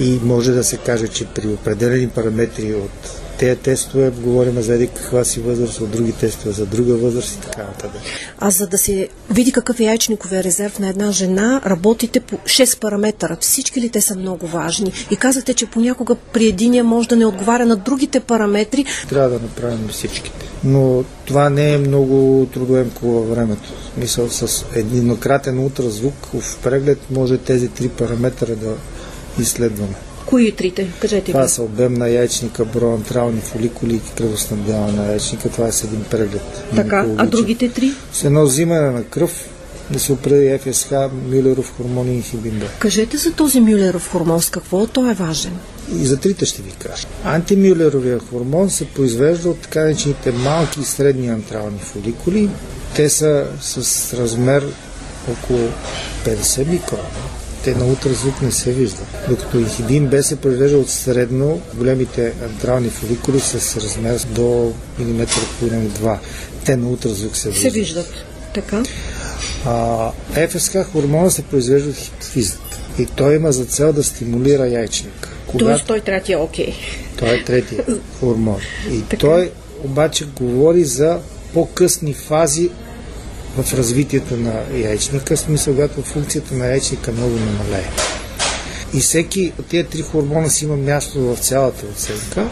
и 0.00 0.20
може 0.22 0.52
да 0.52 0.64
се 0.64 0.76
каже, 0.76 1.08
че 1.08 1.26
при 1.26 1.48
определени 1.48 2.08
параметри 2.08 2.74
от 2.74 3.20
тези 3.38 3.56
тестове 3.56 4.10
говорим 4.10 4.62
за 4.62 4.74
еди 4.74 4.86
каква 4.86 5.24
си 5.24 5.40
възраст, 5.40 5.80
от 5.80 5.90
други 5.90 6.12
тестове 6.12 6.52
за 6.52 6.66
друга 6.66 6.94
възраст 6.94 7.34
и 7.34 7.40
така 7.40 7.62
нататък. 7.62 8.00
А 8.38 8.50
за 8.50 8.66
да 8.66 8.78
се 8.78 9.08
види 9.30 9.52
какъв 9.52 9.80
е 9.80 9.84
яйчниковия 9.84 10.44
резерв 10.44 10.78
на 10.78 10.88
една 10.88 11.12
жена, 11.12 11.60
работите 11.66 12.20
по 12.20 12.36
6 12.36 12.80
параметъра. 12.80 13.36
Всички 13.40 13.80
ли 13.80 13.88
те 13.88 14.00
са 14.00 14.16
много 14.16 14.46
важни? 14.46 14.92
И 15.10 15.16
казахте, 15.16 15.54
че 15.54 15.66
понякога 15.66 16.14
при 16.14 16.46
единия 16.46 16.84
може 16.84 17.08
да 17.08 17.16
не 17.16 17.26
отговаря 17.26 17.66
на 17.66 17.76
другите 17.76 18.20
параметри. 18.20 18.84
Трябва 19.08 19.28
да 19.28 19.40
направим 19.40 19.88
всичките. 19.88 20.46
Но 20.64 21.04
това 21.24 21.50
не 21.50 21.74
е 21.74 21.78
много 21.78 22.46
трудоемко 22.52 23.06
във 23.06 23.28
времето. 23.28 23.72
Мисъл, 23.96 24.28
с 24.28 24.64
единократен 24.74 25.58
ултразвук 25.58 26.14
в 26.34 26.58
преглед 26.58 26.98
може 27.10 27.38
тези 27.38 27.68
три 27.68 27.88
параметъра 27.88 28.56
да 28.56 28.74
изследваме. 29.42 29.94
Кои 30.26 30.52
трите? 30.52 30.88
Кажете 31.00 31.32
Това 31.32 31.48
са 31.48 31.62
обем 31.62 31.94
на 31.94 32.08
яйчника, 32.08 32.64
броя 32.64 32.94
антрални 32.94 33.40
фоликули 33.40 33.94
и 33.94 34.16
кръвоснабдяване 34.16 34.92
на 34.92 35.06
яйчника. 35.06 35.48
Това 35.48 35.68
е 35.68 35.72
с 35.72 35.84
един 35.84 36.04
преглед. 36.10 36.64
Така, 36.76 37.06
а 37.16 37.26
другите 37.26 37.68
три? 37.68 37.92
С 38.12 38.24
едно 38.24 38.46
взимане 38.46 38.90
на 38.90 39.04
кръв 39.04 39.48
да 39.90 40.00
се 40.00 40.12
определи 40.12 40.58
ФСХ, 40.58 40.90
Мюлеров 41.32 41.76
хормон 41.76 42.08
и 42.08 42.14
инхибин 42.14 42.58
Б. 42.58 42.66
Кажете 42.78 43.16
за 43.16 43.32
този 43.32 43.60
Мюлеров 43.60 44.10
хормон, 44.10 44.42
с 44.42 44.50
какво 44.50 44.86
той 44.86 45.10
е 45.10 45.14
важен? 45.14 45.52
И 46.00 46.06
за 46.06 46.16
трите 46.16 46.46
ще 46.46 46.62
ви 46.62 46.70
кажа. 46.70 47.06
Антимюлеровия 47.24 48.18
хормон 48.18 48.70
се 48.70 48.84
произвежда 48.84 49.48
от 49.48 49.58
така 49.58 49.80
наречените 49.80 50.32
малки 50.32 50.80
и 50.80 50.84
средни 50.84 51.28
антрални 51.28 51.78
фоликули. 51.78 52.50
Те 52.96 53.10
са 53.10 53.46
с 53.60 54.14
размер 54.14 54.66
около 55.32 55.68
50 56.24 56.68
микрона 56.68 57.02
те 57.66 57.74
на 57.74 57.86
ултразвук 57.86 58.42
не 58.42 58.52
се 58.52 58.72
виждат. 58.72 59.06
Докато 59.28 59.58
инхибин 59.58 60.06
Б 60.06 60.22
се 60.22 60.36
произвежда 60.36 60.78
от 60.78 60.90
средно 60.90 61.60
големите 61.74 62.32
антрални 62.42 62.90
фоликули 62.90 63.40
с 63.40 63.76
размер 63.76 64.18
до 64.30 64.72
милиметър 64.98 65.40
половина 65.58 65.90
2. 65.90 66.18
Те 66.64 66.76
на 66.76 66.88
ултразвук 66.88 67.36
се 67.36 67.48
виждат. 67.48 67.72
Се 67.72 67.78
виждат. 67.78 68.12
Така. 68.54 68.82
А, 69.64 70.10
ФСК 70.48 70.76
хормона 70.92 71.30
се 71.30 71.42
произвежда 71.42 71.90
от 71.90 71.96
хипофизата. 71.96 72.78
И 72.98 73.06
той 73.06 73.36
има 73.36 73.52
за 73.52 73.64
цел 73.64 73.92
да 73.92 74.04
стимулира 74.04 74.68
яйчника. 74.68 75.28
Когато... 75.46 75.64
Тоест 75.64 75.86
той 75.86 76.00
третия 76.00 76.40
окей. 76.40 76.74
Той 77.18 77.28
е 77.28 77.44
третия 77.44 77.84
хормон. 78.20 78.60
И 78.90 79.02
така. 79.02 79.20
той 79.20 79.50
обаче 79.84 80.24
говори 80.40 80.84
за 80.84 81.18
по-късни 81.54 82.14
фази 82.14 82.70
в 83.56 83.74
развитието 83.74 84.36
на 84.36 84.52
яйчника, 84.74 85.36
в 85.36 85.40
смисъл, 85.40 85.74
когато 85.74 86.02
функцията 86.02 86.54
на 86.54 86.66
яйчника 86.66 87.12
много 87.12 87.36
намалее. 87.36 87.90
И 88.94 89.00
всеки 89.00 89.52
от 89.58 89.66
тези 89.66 89.88
три 89.88 90.02
хормона 90.02 90.50
си 90.50 90.64
има 90.64 90.76
място 90.76 91.20
в 91.20 91.36
цялата 91.36 91.86
оценка 91.86 92.48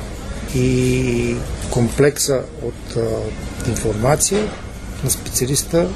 и 0.54 1.37
комплекса 1.70 2.40
от 2.62 2.96
а, 2.96 3.00
информация 3.68 4.49
на 5.04 5.11
специалиста 5.11 5.88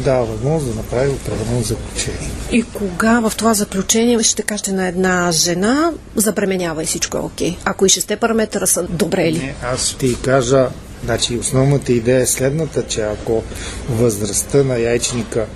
дава 0.00 0.24
възможност 0.24 0.74
да 0.74 0.82
направи 0.82 1.10
определено 1.10 1.62
заключение. 1.62 2.30
И 2.52 2.62
кога 2.62 3.20
в 3.20 3.32
това 3.36 3.54
заключение 3.54 4.22
ще 4.22 4.42
кажете 4.42 4.72
на 4.72 4.88
една 4.88 5.32
жена, 5.32 5.92
забременява 6.16 6.82
и 6.82 6.86
всичко 6.86 7.16
е 7.16 7.20
окей? 7.20 7.56
Ако 7.64 7.86
и 7.86 7.88
шесте 7.88 8.16
параметъра 8.16 8.66
са 8.66 8.82
добре 8.82 9.32
ли? 9.32 9.38
Не, 9.38 9.54
аз 9.62 9.86
ще 9.86 9.98
ти 9.98 10.16
кажа, 10.22 10.68
значи 11.04 11.38
основната 11.38 11.92
идея 11.92 12.20
е 12.20 12.26
следната, 12.26 12.86
че 12.86 13.00
ако 13.00 13.42
възрастта 13.90 14.62
на 14.62 14.78
яйчника 14.78 15.46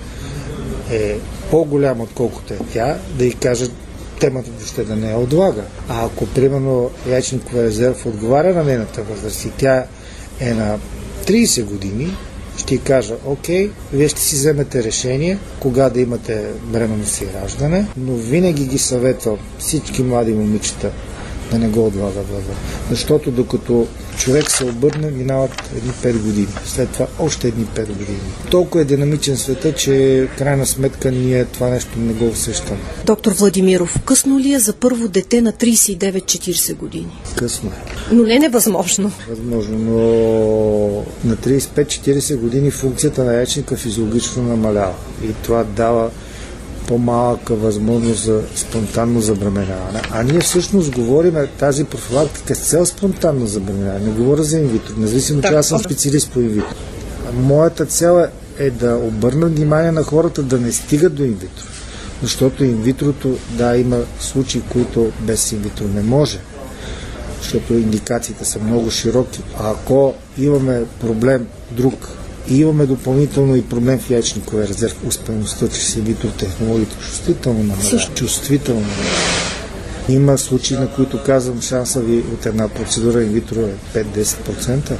е 0.90 1.16
по-голяма, 1.50 2.04
отколкото 2.04 2.54
е 2.54 2.58
тя, 2.72 2.98
да 3.18 3.24
й 3.24 3.32
кажат 3.32 3.72
темата 4.20 4.50
въобще 4.56 4.84
да 4.84 4.96
не 4.96 5.10
я 5.10 5.18
отлага. 5.18 5.62
А 5.88 6.06
ако, 6.06 6.26
примерно, 6.26 6.90
яйчниковия 7.08 7.64
резерв 7.64 8.06
отговаря 8.06 8.54
на 8.54 8.64
нейната 8.64 9.02
възраст 9.02 9.44
и 9.44 9.50
тя 9.50 9.84
е 10.40 10.54
на 10.54 10.78
30 11.26 11.64
години, 11.64 12.16
ще 12.56 12.74
й 12.74 12.78
кажа, 12.78 13.14
окей, 13.26 13.70
вие 13.92 14.08
ще 14.08 14.20
си 14.20 14.36
вземете 14.36 14.84
решение 14.84 15.38
кога 15.60 15.90
да 15.90 16.00
имате 16.00 16.44
бременност 16.62 17.20
и 17.20 17.26
раждане, 17.34 17.86
но 17.96 18.14
винаги 18.14 18.66
ги 18.66 18.78
съветвам 18.78 19.38
всички 19.58 20.02
млади 20.02 20.32
момичета 20.32 20.90
да 21.50 21.58
не 21.58 21.68
го 21.68 21.86
отлагат 21.86 22.28
във. 22.30 22.44
Защото 22.90 23.30
докато 23.30 23.86
човек 24.18 24.50
се 24.50 24.64
обърне, 24.64 25.10
минават 25.10 25.70
едни 25.76 25.90
5 25.90 26.22
години. 26.22 26.48
След 26.64 26.88
това 26.88 27.06
още 27.18 27.48
едни 27.48 27.64
5 27.64 27.86
години. 27.86 28.18
Толкова 28.50 28.82
е 28.82 28.84
динамичен 28.84 29.36
света, 29.36 29.72
че 29.72 30.28
крайна 30.38 30.66
сметка 30.66 31.10
ние 31.10 31.44
това 31.44 31.68
нещо 31.68 31.98
не 31.98 32.12
го 32.12 32.28
усещаме. 32.28 32.80
Доктор 33.06 33.32
Владимиров, 33.32 34.00
късно 34.04 34.38
ли 34.38 34.52
е 34.52 34.58
за 34.58 34.72
първо 34.72 35.08
дете 35.08 35.40
на 35.40 35.52
39-40 35.52 36.76
години? 36.76 37.20
Късно 37.36 37.70
е. 37.70 38.14
Но 38.14 38.22
не 38.22 38.38
невъзможно. 38.38 39.12
Възможно, 39.28 39.78
но 39.78 39.98
на 41.24 41.36
35-40 41.36 42.36
години 42.36 42.70
функцията 42.70 43.24
на 43.24 43.34
яйчника 43.34 43.76
физиологично 43.76 44.42
намалява. 44.42 44.94
И 45.24 45.32
това 45.42 45.64
дава 45.64 46.10
по-малка 46.88 47.54
възможност 47.54 48.24
за 48.24 48.42
спонтанно 48.54 49.20
забременяване. 49.20 50.02
А 50.10 50.22
ние 50.22 50.40
всъщност 50.40 50.94
говорим 50.94 51.34
тази 51.58 51.84
профилактика 51.84 52.54
с 52.54 52.68
цел 52.68 52.86
спонтанно 52.86 53.46
забременяване. 53.46 54.04
Не 54.04 54.12
говоря 54.12 54.42
за 54.42 54.58
инвитро, 54.58 54.94
независимо, 54.98 55.42
че 55.42 55.54
аз 55.54 55.68
съм 55.68 55.78
специалист 55.78 56.32
по 56.32 56.40
инвитро. 56.40 56.74
Моята 57.34 57.86
цел 57.86 58.26
е 58.58 58.70
да 58.70 58.96
обърна 58.96 59.46
внимание 59.46 59.92
на 59.92 60.02
хората 60.02 60.42
да 60.42 60.58
не 60.58 60.72
стигат 60.72 61.14
до 61.14 61.24
инвитро. 61.24 61.64
Защото 62.22 62.64
инвитрото, 62.64 63.36
да, 63.50 63.76
има 63.76 63.98
случаи, 64.20 64.62
които 64.72 65.12
без 65.20 65.52
инвитро 65.52 65.84
не 65.94 66.02
може 66.02 66.38
защото 67.46 67.74
индикациите 67.74 68.44
са 68.44 68.58
много 68.58 68.90
широки. 68.90 69.42
А 69.60 69.70
ако 69.70 70.14
имаме 70.38 70.84
проблем 71.00 71.46
друг 71.70 72.08
и 72.50 72.60
имаме 72.60 72.86
допълнително 72.86 73.56
и 73.56 73.62
проблем 73.62 73.98
в 73.98 74.10
яйчниковия 74.10 74.68
резерв, 74.68 74.96
успеността 75.06 75.68
чрез 75.68 75.96
инвитро 75.96 76.28
технологията 76.28 76.96
чувствително 76.96 77.58
намалява. 77.58 78.14
Чувствително 78.14 78.86
Има 80.08 80.38
случаи, 80.38 80.76
на 80.76 80.92
които 80.92 81.22
казвам 81.22 81.62
шанса 81.62 82.00
ви 82.00 82.18
от 82.18 82.46
една 82.46 82.68
процедура 82.68 83.22
инвитро 83.22 83.60
е 83.60 84.04
5-10%, 84.04 84.92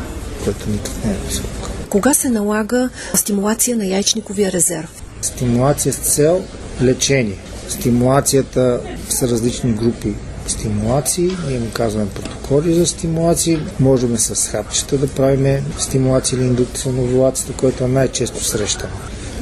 което 0.44 0.70
никак 0.70 1.04
не 1.04 1.12
е 1.12 1.16
висок. 1.28 1.46
Кога 1.88 2.14
се 2.14 2.28
налага 2.28 2.88
стимулация 3.14 3.76
на 3.76 3.86
яйчниковия 3.86 4.52
резерв? 4.52 5.02
Стимулация 5.22 5.92
с 5.92 5.96
цел 5.96 6.44
лечение. 6.82 7.38
Стимулацията 7.68 8.80
са 9.08 9.28
различни 9.28 9.72
групи 9.72 10.14
стимулации. 10.50 11.30
Ние 11.48 11.58
му 11.58 11.70
казваме 11.72 12.10
протоколи 12.10 12.74
за 12.74 12.86
стимулации. 12.86 13.58
Можем 13.80 14.18
с 14.18 14.48
хапчета 14.48 14.98
да 14.98 15.08
правим 15.08 15.64
стимулация 15.78 16.36
или 16.36 16.46
индукция 16.46 16.92
на 16.92 17.02
овулацията, 17.02 17.52
което 17.52 17.84
е 17.84 17.88
най-често 17.88 18.44
срещано. 18.44 18.92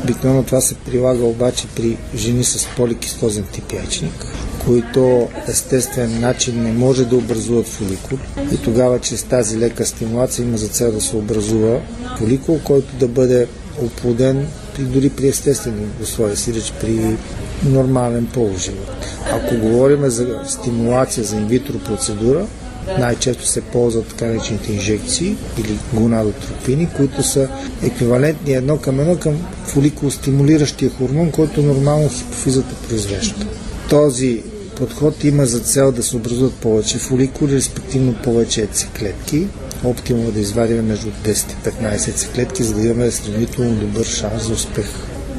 Обикновено 0.03 0.43
това 0.43 0.61
се 0.61 0.75
прилага 0.75 1.25
обаче 1.25 1.67
при 1.77 1.97
жени 2.17 2.45
с 2.45 2.69
поликистозен 2.77 3.45
тип 3.53 3.73
яйчник, 3.73 4.27
които 4.65 5.29
естествен 5.49 6.21
начин 6.21 6.63
не 6.63 6.73
може 6.73 7.05
да 7.05 7.17
образуват 7.17 7.67
фоликул 7.67 8.19
и 8.53 8.57
тогава 8.57 9.01
чрез 9.01 9.23
тази 9.23 9.59
лека 9.59 9.87
стимулация 9.87 10.43
има 10.43 10.59
за 10.59 10.69
цел 10.69 10.93
да 10.93 11.01
се 11.01 11.17
образува 11.17 11.81
фоликул, 12.19 12.61
който 12.65 12.97
да 12.97 13.09
бъде 13.09 13.47
оплоден 13.83 14.47
при, 14.75 14.83
дори 14.83 15.11
при 15.11 15.29
естествени 15.29 15.87
условия, 16.03 16.37
си 16.37 16.55
реч 16.55 16.73
при 16.81 17.17
нормален 17.65 18.27
полуживот. 18.27 19.07
Ако 19.33 19.57
говорим 19.57 20.11
за 20.11 20.41
стимулация 20.49 21.25
за 21.25 21.37
инвитро 21.37 21.79
процедура, 21.79 22.47
най-често 22.99 23.47
се 23.47 23.61
ползват 23.61 24.07
така 24.07 24.27
наречените 24.27 24.73
инжекции 24.73 25.37
или 25.59 25.79
гонадотропини, 25.93 26.89
които 26.97 27.23
са 27.23 27.49
еквивалентни 27.83 28.55
едно 28.55 28.79
към 28.79 29.01
едно 29.01 29.17
към 29.17 29.35
фоликулостимулиращия 29.67 30.91
хормон, 30.91 31.31
който 31.31 31.63
нормално 31.63 32.09
хипофизата 32.09 32.75
произвежда. 32.89 33.47
Този 33.91 34.43
подход 34.77 35.25
има 35.25 35.47
за 35.47 35.61
цел 35.61 35.93
да 35.93 36.03
се 36.03 36.17
образуват 36.17 36.55
повече 36.55 36.99
фоликули, 36.99 37.55
респективно 37.55 38.15
повече 38.25 38.61
яйцеклетки. 38.61 39.47
Оптимално 39.85 40.29
е 40.29 40.33
да 40.33 40.41
извадим 40.41 40.87
между 40.87 41.11
10 41.25 41.53
и 41.53 41.69
15 41.69 42.09
яйцеклетки, 42.09 42.63
за 42.63 42.75
да 42.75 42.87
имаме 42.87 43.11
сравнително 43.11 43.75
добър 43.75 44.05
шанс 44.05 44.47
за 44.47 44.53
успех. 44.53 44.87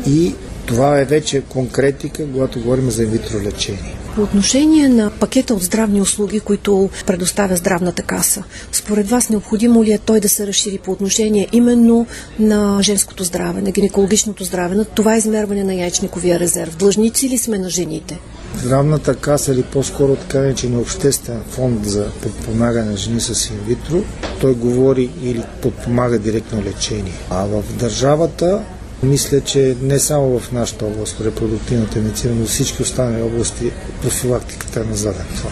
И 0.07 0.33
това 0.65 0.99
е 0.99 1.05
вече 1.05 1.41
конкретика, 1.41 2.31
когато 2.31 2.59
говорим 2.59 2.91
за 2.91 3.03
инвитро 3.03 3.41
лечение. 3.41 3.95
По 4.15 4.21
отношение 4.21 4.89
на 4.89 5.11
пакета 5.19 5.53
от 5.53 5.63
здравни 5.63 6.01
услуги, 6.01 6.39
които 6.39 6.89
предоставя 7.07 7.55
здравната 7.55 8.03
каса, 8.03 8.43
според 8.71 9.09
вас 9.09 9.29
необходимо 9.29 9.83
ли 9.83 9.91
е 9.91 9.97
той 9.97 10.19
да 10.19 10.29
се 10.29 10.47
разшири 10.47 10.77
по 10.77 10.91
отношение 10.91 11.47
именно 11.51 12.07
на 12.39 12.79
женското 12.81 13.23
здраве, 13.23 13.61
на 13.61 13.71
гинекологичното 13.71 14.43
здраве, 14.43 14.75
на 14.75 14.85
това 14.85 15.17
измерване 15.17 15.63
на 15.63 15.73
яйчниковия 15.73 16.39
резерв? 16.39 16.75
Длъжници 16.77 17.29
ли 17.29 17.37
сме 17.37 17.57
на 17.59 17.69
жените? 17.69 18.19
Здравната 18.57 19.15
каса 19.15 19.53
или 19.53 19.63
по-скоро 19.63 20.15
така 20.15 20.39
наречен 20.39 20.79
обществен 20.79 21.41
фонд 21.49 21.85
за 21.85 22.09
подпомагане 22.21 22.91
на 22.91 22.97
жени 22.97 23.21
с 23.21 23.49
инвитро, 23.49 24.03
той 24.41 24.55
говори 24.55 25.09
или 25.23 25.43
подпомага 25.61 26.19
директно 26.19 26.63
лечение. 26.63 27.13
А 27.29 27.45
в 27.45 27.63
държавата 27.79 28.61
мисля, 29.03 29.41
че 29.41 29.75
не 29.81 29.99
само 29.99 30.39
в 30.39 30.51
нашата 30.51 30.85
област, 30.85 31.21
репродуктивната 31.21 31.99
медицина, 31.99 32.35
но 32.35 32.45
всички 32.45 32.81
останали 32.81 33.21
области, 33.21 33.71
профилактиката 34.01 34.79
е 34.79 34.83
на 34.83 34.95
заден 34.95 35.25
това, 35.37 35.49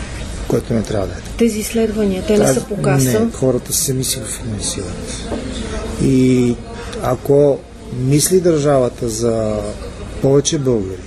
което 0.47 0.73
не 0.73 0.83
трябва 0.83 1.07
да 1.07 1.13
е. 1.13 1.17
Тези 1.37 1.59
изследвания, 1.59 2.23
те 2.27 2.37
не 2.37 2.53
са 2.53 2.63
по 2.63 2.81
каса? 2.81 3.19
Не, 3.19 3.31
хората 3.31 3.73
сами 3.73 4.03
си 4.03 4.19
го 4.19 4.25
финансират. 4.25 5.29
И 6.03 6.55
ако 7.03 7.59
мисли 7.99 8.39
държавата 8.39 9.09
за 9.09 9.59
повече 10.21 10.57
българи, 10.57 11.01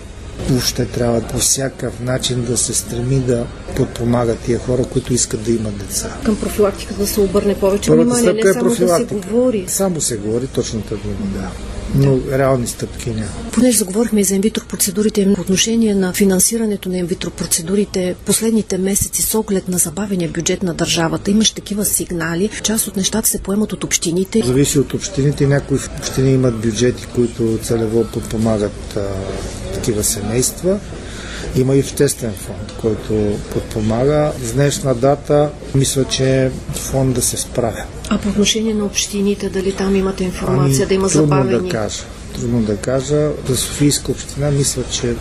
въобще 0.50 0.86
трябва 0.86 1.20
по 1.20 1.38
всякакъв 1.38 2.00
начин 2.00 2.44
да 2.44 2.56
се 2.56 2.74
стреми 2.74 3.18
да 3.18 3.46
подпомага 3.76 4.36
тия 4.36 4.58
хора, 4.58 4.84
които 4.84 5.14
искат 5.14 5.42
да 5.42 5.50
имат 5.50 5.78
деца. 5.78 6.16
Към 6.24 6.40
профилактиката 6.40 7.00
да 7.00 7.06
се 7.06 7.20
обърне 7.20 7.54
повече 7.54 7.92
внимание, 7.92 8.32
не 8.32 8.40
е 8.40 8.52
само 8.52 8.70
да 8.70 8.96
се 8.96 9.04
говори. 9.04 9.64
Само 9.68 10.00
се 10.00 10.16
говори, 10.16 10.46
точната 10.46 10.96
дума, 10.96 11.16
да 11.34 11.50
но 11.94 12.18
реални 12.32 12.66
стъпки 12.66 13.10
няма. 13.10 13.30
Понеже 13.52 13.78
заговорихме 13.78 14.20
и 14.20 14.24
за 14.24 14.34
инвитро 14.34 14.64
процедурите, 14.68 15.32
по 15.34 15.40
отношение 15.40 15.94
на 15.94 16.12
финансирането 16.12 16.88
на 16.88 16.98
инвитро 16.98 17.30
процедурите, 17.30 18.14
последните 18.26 18.78
месеци 18.78 19.22
с 19.22 19.34
оглед 19.34 19.68
на 19.68 19.78
забавения 19.78 20.30
бюджет 20.30 20.62
на 20.62 20.74
държавата, 20.74 21.30
имаш 21.30 21.50
такива 21.50 21.84
сигнали. 21.84 22.50
Част 22.62 22.88
от 22.88 22.96
нещата 22.96 23.28
се 23.28 23.38
поемат 23.38 23.72
от 23.72 23.84
общините. 23.84 24.42
Зависи 24.44 24.78
от 24.78 24.94
общините. 24.94 25.46
Някои 25.46 25.78
общини 25.98 26.32
имат 26.32 26.60
бюджети, 26.60 27.06
които 27.14 27.58
целево 27.62 28.04
подпомагат 28.04 28.96
а, 28.96 29.00
такива 29.74 30.04
семейства. 30.04 30.78
Има 31.56 31.76
и 31.76 31.80
обществен 31.80 32.32
фонд, 32.32 32.72
който 32.80 33.38
подпомага. 33.52 34.32
С 34.42 34.52
днешна 34.52 34.94
дата 34.94 35.50
мисля, 35.74 36.04
че 36.04 36.50
фонд 36.74 37.14
да 37.14 37.22
се 37.22 37.36
справя. 37.36 37.84
А 38.08 38.18
по 38.18 38.28
отношение 38.28 38.74
на 38.74 38.84
общините, 38.84 39.48
дали 39.48 39.72
там 39.72 39.96
имате 39.96 40.24
информация 40.24 40.78
ами, 40.82 40.88
да 40.88 40.94
има 40.94 41.08
трудно 41.08 41.26
забавени? 41.26 41.68
да 41.68 41.68
кажа. 41.68 42.02
Трудно 42.34 42.62
да 42.62 42.76
кажа. 42.76 43.30
За 43.48 43.56
Софийска 43.56 44.12
община 44.12 44.50
мисля, 44.50 44.82
че 44.90 45.14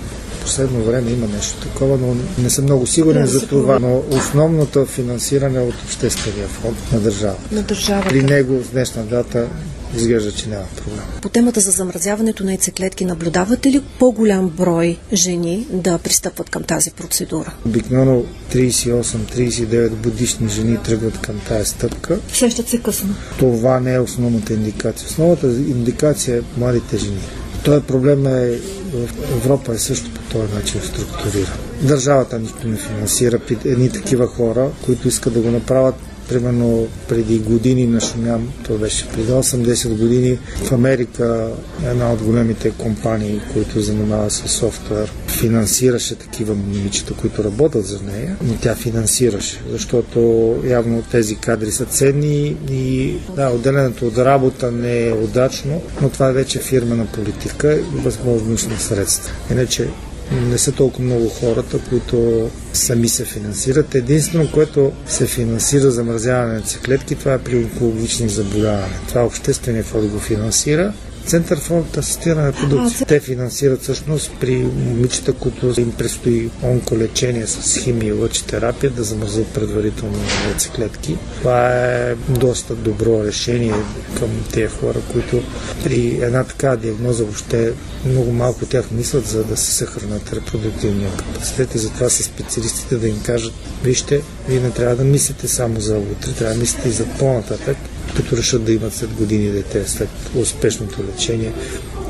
последно 0.46 0.84
време 0.84 1.12
има 1.12 1.28
нещо 1.28 1.62
такова, 1.62 1.98
но 1.98 2.16
не 2.44 2.50
съм 2.50 2.64
много 2.64 2.88
сигурен 2.88 3.22
да, 3.22 3.28
за 3.28 3.48
това. 3.48 3.80
Но 3.80 4.04
основното 4.10 4.86
финансиране 4.86 5.60
от 5.60 5.76
обществения 5.86 6.48
фонд 6.48 6.78
на 6.94 7.00
държавата. 7.00 7.56
На 7.56 7.62
държавата. 7.62 8.10
При 8.10 8.24
него 8.24 8.64
с 8.64 8.70
днешна 8.70 9.04
дата 9.04 9.48
изглежда, 9.96 10.32
че 10.32 10.50
няма 10.50 10.66
проблем. 10.76 11.04
По 11.22 11.30
темата 11.30 11.60
за 11.60 11.72
замразяването 11.72 12.44
на 12.44 12.52
яйцеклетки 12.52 13.06
наблюдавате 13.06 13.72
ли 13.72 13.82
по-голям 14.00 14.50
брой 14.50 14.98
жени 15.14 15.68
да 15.72 15.98
пристъпват 15.98 16.50
към 16.50 16.64
тази 16.64 16.92
процедура? 16.92 17.54
Обикновено 17.66 18.24
38-39 18.54 19.90
годишни 19.90 20.50
жени 20.50 20.78
тръгват 20.84 21.22
към 21.22 21.40
тази 21.48 21.70
стъпка. 21.70 22.20
Сещат 22.34 22.70
се 22.70 22.78
късно. 22.78 23.16
Това 23.38 23.80
не 23.80 23.94
е 23.94 24.00
основната 24.00 24.54
индикация. 24.54 25.08
Основната 25.08 25.48
индикация 25.48 26.38
е 26.38 26.60
младите 26.60 26.98
жени. 26.98 27.22
Този 27.66 27.82
проблем 27.82 28.28
е 28.28 28.60
в 28.94 29.10
Европа 29.36 29.74
е 29.74 29.78
също 29.78 30.12
по 30.14 30.22
този 30.22 30.54
начин 30.54 30.82
структуриран. 30.82 31.58
Държавата 31.82 32.40
нищо 32.40 32.68
не 32.68 32.78
финансира 32.78 33.40
едни 33.66 33.90
такива 33.90 34.28
хора, 34.28 34.70
които 34.86 35.08
искат 35.08 35.34
да 35.34 35.40
го 35.40 35.52
направят 35.52 35.96
примерно 36.30 36.88
преди 37.10 37.40
години 37.40 37.88
нашумям, 37.88 38.54
то 38.68 38.78
беше 38.78 39.08
преди 39.10 39.32
8-10 39.32 39.98
години 39.98 40.38
в 40.64 40.72
Америка 40.72 41.50
една 41.86 42.14
от 42.14 42.24
големите 42.24 42.72
компании, 42.72 43.42
които 43.54 43.82
занимава 43.82 44.32
с 44.32 44.48
софтуер, 44.48 45.12
финансираше 45.28 46.16
такива 46.16 46.56
момичета, 46.56 47.14
които 47.14 47.44
работят 47.44 47.86
за 47.86 48.00
нея, 48.02 48.38
но 48.42 48.54
тя 48.62 48.76
финансираше, 48.76 49.62
защото 49.72 50.20
явно 50.66 51.04
тези 51.12 51.36
кадри 51.36 51.72
са 51.72 51.86
ценни 51.86 52.58
и 52.70 53.16
да, 53.36 53.50
отделянето 53.50 54.08
от 54.08 54.18
работа 54.18 54.72
не 54.72 55.08
е 55.08 55.14
удачно, 55.14 55.82
но 56.02 56.10
това 56.10 56.30
е 56.30 56.34
вече 56.34 56.60
фирмена 56.60 57.06
политика 57.06 57.76
и 57.76 58.00
възможност 58.00 58.70
на 58.70 58.80
средства. 58.80 59.34
Иначе 59.52 59.88
не 60.32 60.58
са 60.58 60.72
толкова 60.72 61.04
много 61.04 61.30
хората, 61.30 61.80
които 61.90 62.50
сами 62.74 63.10
се 63.10 63.26
финансират. 63.26 63.96
Единствено, 63.96 64.52
което 64.52 64.92
се 65.08 65.28
финансира 65.28 65.92
замразяване 65.92 66.54
на 66.54 66.62
циклетки, 66.62 67.16
това 67.16 67.34
е 67.34 67.40
при 67.40 67.58
онкологични 67.58 68.30
заболявания. 68.30 69.00
Това 69.08 69.22
е 69.22 69.26
обществения 69.26 69.84
фонд 69.84 70.12
го 70.12 70.20
финансира 70.20 70.94
Център 71.26 71.60
фонд 71.60 71.98
асистиране 71.98 72.52
продукция. 72.52 73.08
Те 73.08 73.20
финансират 73.20 73.82
всъщност 73.82 74.32
при 74.40 74.56
момичета, 74.56 75.34
които 75.34 75.82
им 75.82 75.92
предстои 75.92 76.50
онколечение 76.64 77.48
с 77.48 77.78
химия 77.78 78.10
и 78.10 78.12
лъчетерапия, 78.12 78.92
да 78.92 79.04
замразят 79.04 79.48
предварително 79.48 80.18
яйцеклетки. 80.48 81.18
Това 81.38 81.70
е 81.70 82.16
доста 82.16 82.76
добро 82.76 83.24
решение 83.24 83.74
към 84.20 84.30
тези 84.54 84.68
хора, 84.68 85.00
които 85.12 85.44
при 85.84 86.20
една 86.22 86.44
така 86.44 86.76
диагноза 86.76 87.24
въобще 87.24 87.74
много 88.06 88.32
малко 88.32 88.66
тях 88.66 88.92
мислят 88.92 89.28
за 89.28 89.44
да 89.44 89.58
се 89.58 89.72
съхранят 89.72 90.34
репродуктивния 90.34 91.12
капацитет 91.18 91.76
и 91.76 91.78
затова 91.78 92.10
са 92.10 92.24
специалистите 92.24 92.96
да 92.96 93.08
им 93.08 93.22
кажат, 93.26 93.54
вижте, 93.84 94.22
вие 94.48 94.60
не 94.60 94.72
трябва 94.72 94.96
да 94.96 95.04
мислите 95.04 95.48
само 95.48 95.80
за 95.80 95.98
утре, 95.98 96.32
трябва 96.32 96.54
да 96.54 96.60
мислите 96.60 96.90
и 96.90 96.92
за 96.92 97.06
по-нататък 97.20 97.78
като 98.16 98.38
решат 98.38 98.64
да 98.64 98.72
имат 98.72 98.94
след 98.94 99.14
години 99.14 99.52
дете, 99.52 99.88
след 99.88 100.10
успешното 100.36 101.04
лечение, 101.04 101.54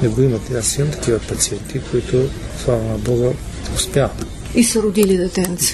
не 0.02 0.08
го 0.08 0.22
имат. 0.22 0.52
Аз 0.52 0.78
имам 0.78 0.91
такива 0.91 1.20
пациенти, 1.20 1.82
които, 1.91 2.30
слава 2.63 2.84
на 2.84 2.98
Бога, 2.98 3.30
успяват. 3.76 4.35
И 4.56 4.63
са 4.63 4.82
родили 4.82 5.18
детенце. 5.18 5.74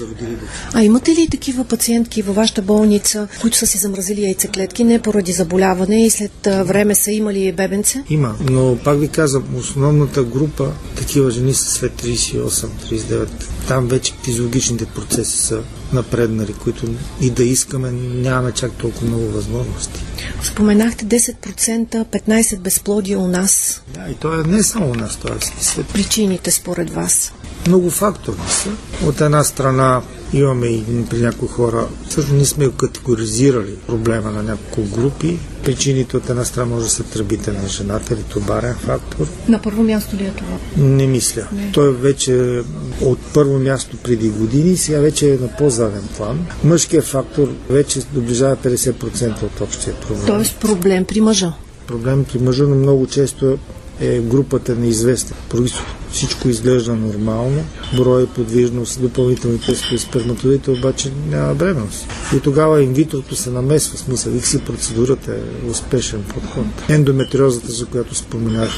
А 0.73 0.83
имате 0.83 1.11
ли 1.11 1.27
такива 1.31 1.63
пациентки 1.63 2.21
във 2.21 2.35
вашата 2.35 2.61
болница, 2.61 3.27
които 3.41 3.57
са 3.57 3.67
си 3.67 3.77
замразили 3.77 4.21
яйцеклетки 4.21 4.83
не 4.83 4.99
поради 4.99 5.31
заболяване 5.31 6.05
и 6.05 6.09
след 6.09 6.31
време 6.43 6.95
са 6.95 7.11
имали 7.11 7.51
бебенце? 7.51 8.03
Има, 8.09 8.35
но 8.49 8.77
пак 8.83 8.99
ви 8.99 9.07
казвам, 9.07 9.43
основната 9.55 10.23
група 10.23 10.71
такива 10.95 11.31
жени 11.31 11.53
са 11.53 11.71
след 11.71 12.01
38-39. 12.01 13.27
Там 13.67 13.87
вече 13.87 14.13
физиологичните 14.23 14.85
процеси 14.85 15.37
са 15.37 15.61
напреднали, 15.93 16.53
които 16.53 16.85
и 17.21 17.29
да 17.29 17.43
искаме 17.43 17.91
нямаме 17.91 18.51
чак 18.51 18.71
толкова 18.71 19.07
много 19.07 19.27
възможности. 19.27 19.99
Споменахте 20.43 21.05
10%, 21.05 22.05
15% 22.05 22.59
безплодие 22.59 23.17
у 23.17 23.27
нас. 23.27 23.81
Да, 23.93 24.11
и 24.11 24.15
то 24.15 24.39
е 24.39 24.43
не 24.43 24.63
само 24.63 24.91
у 24.91 24.95
нас, 24.95 25.17
това 25.17 25.35
е 25.35 25.83
Причините 25.93 26.51
според 26.51 26.89
вас? 26.89 27.33
Много 27.67 27.89
фактори 27.89 28.37
са. 28.49 28.69
От 29.07 29.21
една 29.21 29.43
страна 29.43 30.01
имаме 30.33 30.67
и 30.67 31.05
при 31.09 31.17
някои 31.17 31.47
хора, 31.47 31.87
също 32.09 32.33
ние 32.33 32.45
сме 32.45 32.71
категоризирали 32.77 33.75
проблема 33.87 34.31
на 34.31 34.43
няколко 34.43 34.81
групи. 34.81 35.39
Причините 35.63 36.17
от 36.17 36.29
една 36.29 36.45
страна 36.45 36.65
може 36.65 36.83
да 36.83 36.89
са 36.89 37.03
тръбите 37.03 37.51
на 37.51 37.67
жената 37.67 38.13
или 38.13 38.23
тубарен 38.23 38.75
фактор. 38.75 39.27
На 39.47 39.61
първо 39.61 39.83
място 39.83 40.15
ли 40.15 40.23
е 40.23 40.31
това? 40.31 40.57
Не 40.77 41.07
мисля. 41.07 41.47
Не. 41.51 41.71
Той 41.71 41.93
вече 41.93 42.61
от 43.01 43.19
първо 43.33 43.59
място 43.59 43.97
преди 43.97 44.29
години, 44.29 44.77
сега 44.77 44.99
вече 44.99 45.33
е 45.33 45.37
на 45.37 45.47
по-заден 45.57 46.07
план. 46.17 46.45
Мъжкият 46.63 47.05
фактор 47.05 47.47
вече 47.69 47.99
доближава 48.13 48.55
50% 48.55 49.43
от 49.43 49.61
общия 49.61 49.95
проблем. 49.95 50.25
Тоест 50.27 50.55
проблем 50.55 51.05
при 51.05 51.21
мъжа? 51.21 51.53
Проблем 51.87 52.23
при 52.23 52.39
мъжа, 52.39 52.63
но 52.63 52.75
много 52.75 53.07
често 53.07 53.57
е 54.01 54.19
групата 54.19 54.75
неизвестен 54.75 55.37
происход. 55.49 55.85
Всичко 56.11 56.49
изглежда 56.49 56.95
нормално, 56.95 57.65
брой 57.97 58.27
подвижност, 58.27 59.01
допълнителни 59.01 59.59
тестове 59.59 59.97
сперматозите, 59.97 60.71
обаче 60.71 61.11
няма 61.29 61.55
бременност. 61.55 62.07
И 62.35 62.39
тогава 62.39 62.83
инвитрото 62.83 63.35
се 63.35 63.49
намесва, 63.49 63.97
смисъл, 63.97 64.39
си 64.41 64.59
процедурата 64.59 65.31
е 65.31 65.69
успешен 65.69 66.23
подход. 66.23 66.65
Ендометриозата, 66.89 67.71
за 67.71 67.85
която 67.85 68.15
споменах, 68.15 68.69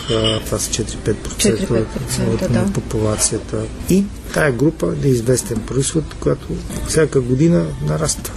това 0.45 0.59
са 0.59 0.71
4-5%, 0.71 1.83
от 2.33 2.53
да. 2.53 2.65
популацията. 2.73 3.57
И 3.89 4.03
тая 4.33 4.51
група 4.51 4.93
неизвестен 5.03 5.57
происход, 5.67 6.03
която 6.19 6.47
всяка 6.87 7.21
година 7.21 7.65
нараства 7.87 8.33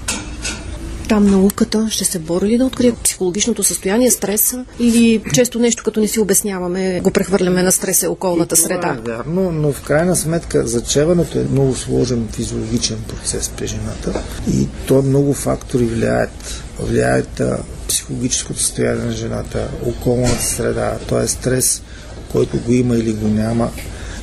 там 1.08 1.26
науката 1.26 1.86
ще 1.90 2.04
се 2.04 2.18
бори 2.18 2.46
ли 2.46 2.58
да 2.58 2.64
открие 2.64 2.92
психологичното 3.04 3.64
състояние, 3.64 4.10
стреса 4.10 4.64
или 4.78 5.22
често 5.34 5.58
нещо 5.58 5.84
като 5.84 6.00
не 6.00 6.08
си 6.08 6.20
обясняваме, 6.20 7.00
го 7.00 7.10
прехвърляме 7.10 7.62
на 7.62 7.72
стреса 7.72 8.10
околната 8.10 8.56
среда? 8.56 8.80
Това 8.80 9.12
е 9.12 9.16
вярно, 9.16 9.52
но 9.52 9.72
в 9.72 9.82
крайна 9.82 10.16
сметка 10.16 10.66
зачеването 10.66 11.38
е 11.38 11.44
много 11.50 11.74
сложен 11.74 12.28
физиологичен 12.32 12.98
процес 13.08 13.50
при 13.56 13.66
жената 13.66 14.22
и 14.52 14.68
то 14.86 15.02
много 15.02 15.32
фактори 15.32 15.84
влияят. 15.84 16.62
Влияят 16.80 17.42
психологическото 17.88 18.60
състояние 18.60 19.04
на 19.04 19.12
жената, 19.12 19.68
околната 19.86 20.42
среда, 20.42 20.98
т.е. 21.08 21.28
стрес, 21.28 21.82
който 22.32 22.58
го 22.58 22.72
има 22.72 22.96
или 22.96 23.12
го 23.12 23.28
няма. 23.28 23.70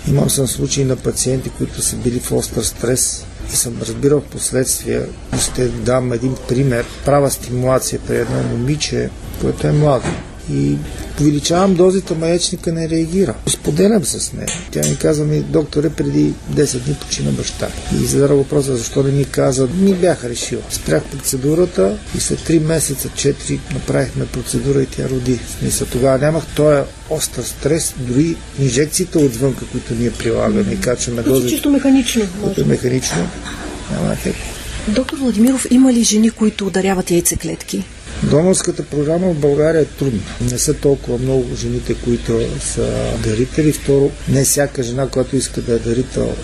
Имам 0.08 0.30
съм 0.30 0.48
случаи 0.48 0.84
на 0.84 0.96
пациенти, 0.96 1.50
които 1.50 1.82
са 1.82 1.96
били 1.96 2.20
в 2.20 2.32
остър 2.32 2.64
стрес, 2.64 3.26
и 3.50 3.56
съм 3.56 3.78
разбирал 3.82 4.22
в 4.22 4.32
последствие, 4.32 5.02
ще 5.40 5.68
дам 5.68 6.14
един 6.14 6.36
пример, 6.48 6.86
права 7.06 7.32
стимулация 7.32 8.00
при 8.08 8.16
едно 8.18 8.44
момиче, 8.44 9.10
което 9.42 9.68
е 9.68 9.72
младо. 9.72 10.08
И 10.52 10.76
увеличавам 11.22 11.76
дозите, 11.76 12.16
маечника 12.16 12.72
не 12.72 12.90
реагира. 12.90 13.36
Споделям 13.48 14.06
с 14.06 14.34
нея. 14.34 14.48
Тя 14.72 14.90
ми 14.90 14.98
каза 14.98 15.24
ми, 15.24 15.42
докторе, 15.42 15.90
преди 15.90 16.34
10 16.54 16.80
дни 16.80 16.96
почина 17.02 17.32
баща. 17.32 17.68
И 18.02 18.06
задава 18.06 18.36
въпроса, 18.36 18.78
защо 18.78 19.04
не 19.04 19.12
ми 19.12 19.26
каза, 19.26 19.68
ми 19.68 19.94
бях 19.94 20.24
решил. 20.24 20.60
Спрях 20.70 21.04
процедурата 21.04 21.98
и 22.18 22.20
след 22.20 22.40
3 22.40 22.60
месеца, 22.60 23.10
4 23.10 23.60
направихме 23.74 24.26
процедура 24.26 24.84
и 24.84 24.86
тя 24.86 25.10
роди. 25.10 25.40
Смисъл, 25.60 25.88
тогава 25.92 26.18
нямах 26.18 26.44
този 26.56 26.82
остър 27.10 27.44
стрес, 27.44 27.94
дори 27.98 28.36
инжекциите 28.60 29.18
отвънка, 29.18 29.66
които 29.72 29.94
ние 29.94 30.12
прилагаме 30.12 30.72
и 30.72 30.80
качваме 30.80 31.22
дози. 31.22 31.50
Чисто 31.50 31.72
механично. 31.72 32.28
Което 32.44 32.62
е 32.62 32.64
механично, 32.64 33.28
няма 33.92 34.14
ефект. 34.14 34.40
Доктор 34.88 35.18
Владимиров, 35.18 35.68
има 35.72 35.94
ли 35.94 36.04
жени, 36.04 36.30
които 36.30 36.68
ударяват 36.68 37.12
яйцеклетки? 37.12 37.84
Донорската 38.30 38.84
програма 38.84 39.34
в 39.34 39.40
България 39.40 39.82
е 39.82 39.86
трудна. 39.86 40.22
Не 40.52 40.58
са 40.60 40.74
толкова 40.74 41.18
много 41.18 41.56
жените, 41.56 41.96
които 42.04 42.42
са 42.60 43.14
дарители. 43.24 43.72
Второ, 43.72 44.12
не 44.30 44.44
всяка 44.44 44.84
жена, 44.84 45.08
която 45.08 45.36
иска 45.36 45.62
да 45.62 45.74
е 45.74 45.80
дарител, 45.80 46.36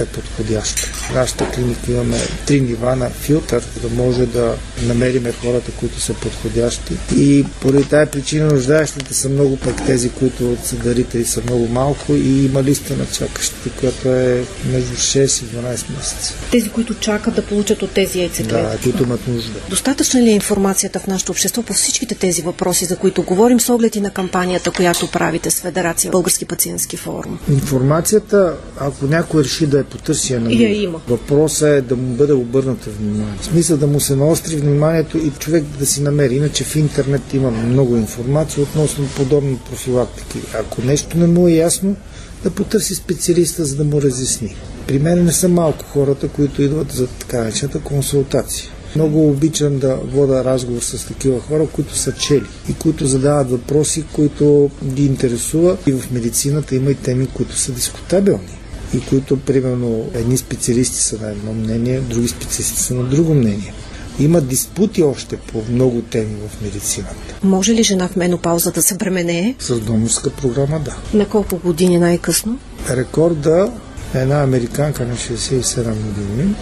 е 0.00 0.04
подходяща. 0.04 0.82
В 0.82 1.14
нашата 1.14 1.50
клиника 1.50 1.92
имаме 1.92 2.18
три 2.46 2.60
нива 2.60 2.96
на 2.96 3.10
филтър, 3.10 3.62
за 3.74 3.88
да 3.88 4.02
може 4.02 4.26
да 4.26 4.54
намериме 4.82 5.32
хората, 5.32 5.70
които 5.70 6.00
са 6.00 6.14
подходящи. 6.14 6.94
И 7.16 7.44
поради 7.60 7.84
тази 7.84 8.10
причина 8.10 8.46
нуждаещите 8.46 9.14
са 9.14 9.28
много, 9.28 9.56
пък 9.56 9.86
тези, 9.86 10.10
които 10.10 10.56
са 10.64 10.76
дарители 10.76 11.24
са 11.24 11.42
много 11.42 11.68
малко 11.68 12.14
и 12.14 12.44
има 12.44 12.62
листа 12.62 12.96
на 12.96 13.06
чакащите, 13.06 13.70
която 13.80 14.08
е 14.08 14.44
между 14.72 14.94
6 14.94 15.42
и 15.42 15.46
12 15.46 15.96
месеца. 15.96 16.34
Тези, 16.50 16.70
които 16.70 16.94
чакат 16.94 17.34
да 17.34 17.42
получат 17.42 17.82
от 17.82 17.90
тези 17.90 18.18
яйцеклетки. 18.18 18.76
Да, 18.76 18.78
които 18.82 19.02
имат 19.02 19.28
нужда. 19.28 19.60
Достатъчна 19.70 20.22
ли 20.22 20.30
е 20.30 20.34
информацията 20.34 20.98
в 20.98 21.06
нашето 21.06 21.32
общество 21.32 21.62
по 21.62 21.72
всичките 21.72 22.14
тези 22.14 22.42
въпроси, 22.42 22.84
за 22.84 22.96
които 22.96 23.22
говорим, 23.22 23.60
с 23.60 23.68
оглед 23.68 23.96
и 23.96 24.00
на 24.00 24.10
кампанията, 24.10 24.70
която 24.70 25.10
правите 25.10 25.50
с 25.50 25.60
Федерация 25.60 26.10
Български 26.10 26.44
пациентски 26.44 26.96
форум? 26.96 27.38
Информацията, 27.50 28.54
ако 28.80 29.06
някой 29.06 29.44
реши 29.44 29.66
да 29.66 29.77
е 29.78 29.84
потърсия 29.84 30.40
на 30.40 30.52
я 30.52 30.82
има. 30.82 31.00
Въпросът 31.08 31.68
е 31.68 31.80
да 31.80 31.96
му 31.96 32.14
бъде 32.14 32.32
обърната 32.32 32.90
внимание. 32.90 33.38
В 33.40 33.44
смисъл 33.44 33.76
да 33.76 33.86
му 33.86 34.00
се 34.00 34.16
наостри 34.16 34.56
вниманието 34.56 35.18
и 35.18 35.30
човек 35.38 35.64
да 35.78 35.86
си 35.86 36.02
намери. 36.02 36.34
Иначе 36.34 36.64
в 36.64 36.76
интернет 36.76 37.34
има 37.34 37.50
много 37.50 37.96
информация 37.96 38.62
относно 38.62 39.08
подобни 39.16 39.58
профилактики. 39.70 40.38
Ако 40.60 40.82
нещо 40.82 41.18
не 41.18 41.26
му 41.26 41.48
е 41.48 41.52
ясно, 41.52 41.96
да 42.42 42.50
потърси 42.50 42.94
специалиста, 42.94 43.64
за 43.64 43.76
да 43.76 43.84
му 43.84 44.02
разясни. 44.02 44.56
При 44.86 44.98
мен 44.98 45.24
не 45.24 45.32
са 45.32 45.48
малко 45.48 45.84
хората, 45.84 46.28
които 46.28 46.62
идват 46.62 46.92
за 46.92 47.06
така 47.06 47.38
наречената 47.38 47.80
консултация. 47.80 48.68
Много 48.96 49.28
обичам 49.28 49.78
да 49.78 49.96
вода 49.96 50.44
разговор 50.44 50.80
с 50.80 51.06
такива 51.06 51.40
хора, 51.40 51.66
които 51.72 51.96
са 51.96 52.12
чели 52.12 52.46
и 52.70 52.74
които 52.74 53.06
задават 53.06 53.50
въпроси, 53.50 54.04
които 54.12 54.70
ги 54.84 55.06
интересуват. 55.06 55.86
И 55.86 55.92
в 55.92 56.10
медицината 56.10 56.76
има 56.76 56.90
и 56.90 56.94
теми, 56.94 57.26
които 57.26 57.58
са 57.58 57.72
дискутабилни 57.72 58.57
и 58.94 59.00
които, 59.00 59.40
примерно, 59.40 60.10
едни 60.14 60.36
специалисти 60.36 60.96
са 60.96 61.18
на 61.20 61.30
едно 61.30 61.52
мнение, 61.52 62.00
други 62.00 62.28
специалисти 62.28 62.82
са 62.82 62.94
на 62.94 63.04
друго 63.04 63.34
мнение. 63.34 63.74
Има 64.20 64.40
диспути 64.40 65.02
още 65.02 65.36
по 65.36 65.62
много 65.70 66.02
теми 66.02 66.36
в 66.48 66.62
медицината. 66.62 67.34
Може 67.42 67.74
ли 67.74 67.82
жена 67.82 68.08
в 68.08 68.16
менопауза 68.16 68.70
да 68.72 68.82
се 68.82 68.94
бременее? 68.94 69.54
С 69.58 69.80
донорска 69.80 70.30
програма, 70.30 70.80
да. 70.80 70.96
На 71.18 71.28
колко 71.28 71.56
години 71.56 71.98
най-късно? 71.98 72.58
Рекорда 72.90 73.72
е 74.14 74.18
една 74.18 74.42
американка 74.42 75.06
на 75.06 75.14
67 75.14 75.94
години 75.94 76.54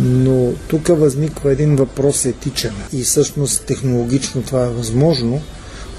Но 0.00 0.52
тук 0.68 0.88
възниква 0.88 1.52
един 1.52 1.76
въпрос 1.76 2.24
етичен. 2.24 2.74
И 2.92 3.02
всъщност 3.02 3.64
технологично 3.64 4.42
това 4.42 4.64
е 4.64 4.70
възможно, 4.70 5.42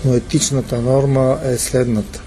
но 0.05 0.13
етичната 0.13 0.81
норма 0.81 1.39
е 1.45 1.57
следната. 1.57 2.21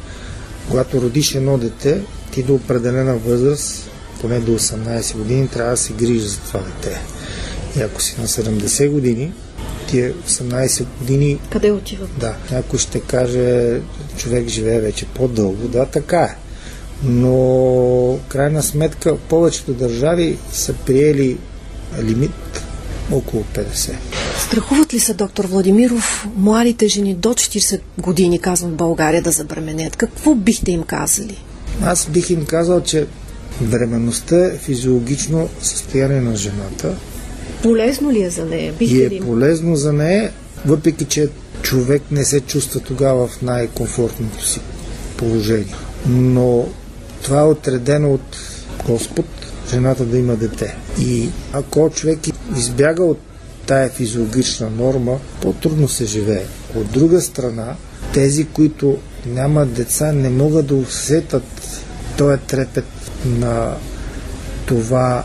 Когато 0.68 1.02
родиш 1.02 1.34
едно 1.34 1.58
дете, 1.58 2.02
ти 2.33 2.42
до 2.42 2.55
определена 2.55 3.16
възраст, 3.16 3.90
поне 4.21 4.40
до 4.40 4.59
18 4.59 5.16
години, 5.16 5.49
трябва 5.49 5.71
да 5.71 5.77
се 5.77 5.92
грижи 5.92 6.29
за 6.29 6.38
това 6.38 6.61
дете. 6.61 7.01
И 7.77 7.83
ако 7.83 8.03
си 8.03 8.16
на 8.21 8.29
70 8.29 8.90
години, 8.90 9.33
тия 9.90 10.14
18 10.14 10.85
години... 10.99 11.38
Къде 11.51 11.71
отиват? 11.71 12.11
Да, 12.18 12.35
някой 12.51 12.79
ще 12.79 13.01
каже, 13.01 13.81
човек 14.16 14.49
живее 14.49 14.81
вече 14.81 15.07
по-дълго. 15.07 15.68
Да, 15.68 15.87
така 15.87 16.21
е. 16.21 16.37
Но, 17.05 18.18
крайна 18.29 18.62
сметка, 18.62 19.16
повечето 19.16 19.75
държави 19.75 20.38
са 20.53 20.73
приели 20.73 21.38
лимит 22.03 22.62
около 23.12 23.45
50. 23.55 23.95
Страхуват 24.47 24.95
ли 24.95 25.01
се, 25.01 25.14
доктор 25.14 25.45
Владимиров, 25.45 26.27
младите 26.37 26.88
жени 26.88 27.14
до 27.14 27.29
40 27.29 27.81
години, 27.99 28.38
казвам 28.38 28.71
в 28.71 28.77
България, 28.77 29.23
да 29.23 29.31
забременят? 29.31 29.97
Какво 29.97 30.35
бихте 30.35 30.71
им 30.71 30.83
казали? 30.83 31.38
Аз 31.85 32.09
бих 32.11 32.31
им 32.31 32.45
казал, 32.45 32.81
че 32.81 33.07
бременността 33.61 34.47
е 34.47 34.59
физиологично 34.59 35.49
състояние 35.62 36.21
на 36.21 36.37
жената. 36.37 36.95
Полезно 37.62 38.12
ли 38.12 38.23
е 38.23 38.31
за 38.31 38.45
нея? 38.45 38.73
Бихте 38.79 38.97
и 38.97 39.05
е 39.05 39.11
ли 39.11 39.21
полезно 39.21 39.77
за 39.77 39.92
нея, 39.92 40.33
въпреки 40.66 41.05
че 41.05 41.29
човек 41.62 42.03
не 42.11 42.25
се 42.25 42.40
чувства 42.40 42.81
тогава 42.81 43.27
в 43.29 43.42
най-комфортното 43.42 44.47
си 44.47 44.61
положение. 45.16 45.75
Но 46.07 46.68
това 47.23 47.40
е 47.40 47.45
отредено 47.45 48.14
от 48.14 48.38
Господ, 48.87 49.27
жената 49.71 50.05
да 50.05 50.18
има 50.18 50.37
дете. 50.37 50.77
И 51.01 51.29
ако 51.53 51.90
човек 51.90 52.18
избяга 52.57 53.05
от 53.05 53.18
тая 53.66 53.90
физиологична 53.90 54.71
норма, 54.71 55.18
по-трудно 55.42 55.88
се 55.88 56.05
живее. 56.05 56.45
От 56.77 56.90
друга 56.90 57.21
страна, 57.21 57.77
тези, 58.14 58.44
които 58.44 58.98
нямат 59.27 59.72
деца, 59.72 60.12
не 60.12 60.29
могат 60.29 60.66
да 60.66 60.75
усетат 60.75 61.44
този 62.18 62.38
трепет 62.38 62.85
на 63.27 63.77
това 64.66 65.25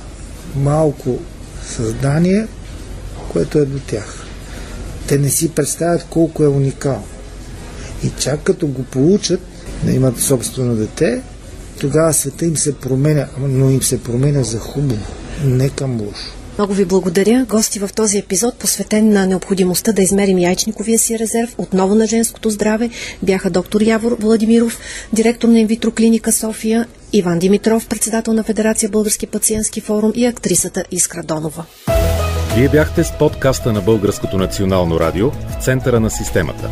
малко 0.56 1.20
създание, 1.68 2.48
което 3.32 3.58
е 3.58 3.66
до 3.66 3.80
тях. 3.80 4.26
Те 5.08 5.18
не 5.18 5.30
си 5.30 5.50
представят 5.50 6.06
колко 6.10 6.44
е 6.44 6.48
уникално. 6.48 7.08
И 8.04 8.12
чак 8.20 8.44
като 8.44 8.68
го 8.68 8.84
получат, 8.84 9.40
да 9.84 9.92
имат 9.92 10.20
собствено 10.20 10.76
дете, 10.76 11.22
тогава 11.80 12.14
света 12.14 12.46
им 12.46 12.58
се 12.58 12.76
променя, 12.76 13.28
но 13.40 13.70
им 13.70 13.84
се 13.84 14.04
променя 14.04 14.44
за 14.44 14.60
хубаво, 14.60 15.06
не 15.44 15.70
към 15.70 16.02
лошо. 16.02 16.37
Много 16.58 16.74
ви 16.74 16.86
благодаря. 16.86 17.46
Гости 17.50 17.80
в 17.80 17.90
този 17.96 18.18
епизод, 18.18 18.56
посветен 18.56 19.10
на 19.10 19.26
необходимостта 19.28 19.92
да 19.92 20.02
измерим 20.02 20.38
яйчниковия 20.38 21.00
си 21.00 21.20
резерв, 21.20 21.56
отново 21.58 21.96
на 21.96 22.08
женското 22.08 22.50
здраве, 22.50 22.90
бяха 23.24 23.50
доктор 23.50 23.82
Явор 23.82 24.18
Владимиров, 24.20 24.80
директор 25.14 25.48
на 25.48 25.60
инвитро 25.60 25.92
клиника 25.92 26.32
София, 26.32 26.88
Иван 27.14 27.40
Димитров, 27.40 27.88
председател 27.88 28.34
на 28.34 28.44
Федерация 28.44 28.90
Български 28.90 29.28
пациентски 29.28 29.82
форум 29.82 30.12
и 30.16 30.26
актрисата 30.26 30.84
Искра 30.92 31.24
Донова. 31.24 31.66
Вие 32.56 32.70
бяхте 32.70 33.04
с 33.04 33.18
подкаста 33.20 33.74
на 33.74 33.82
Българското 33.82 34.38
национално 34.38 35.00
радио 35.00 35.30
в 35.30 35.64
центъра 35.64 36.00
на 36.00 36.10
системата. 36.10 36.70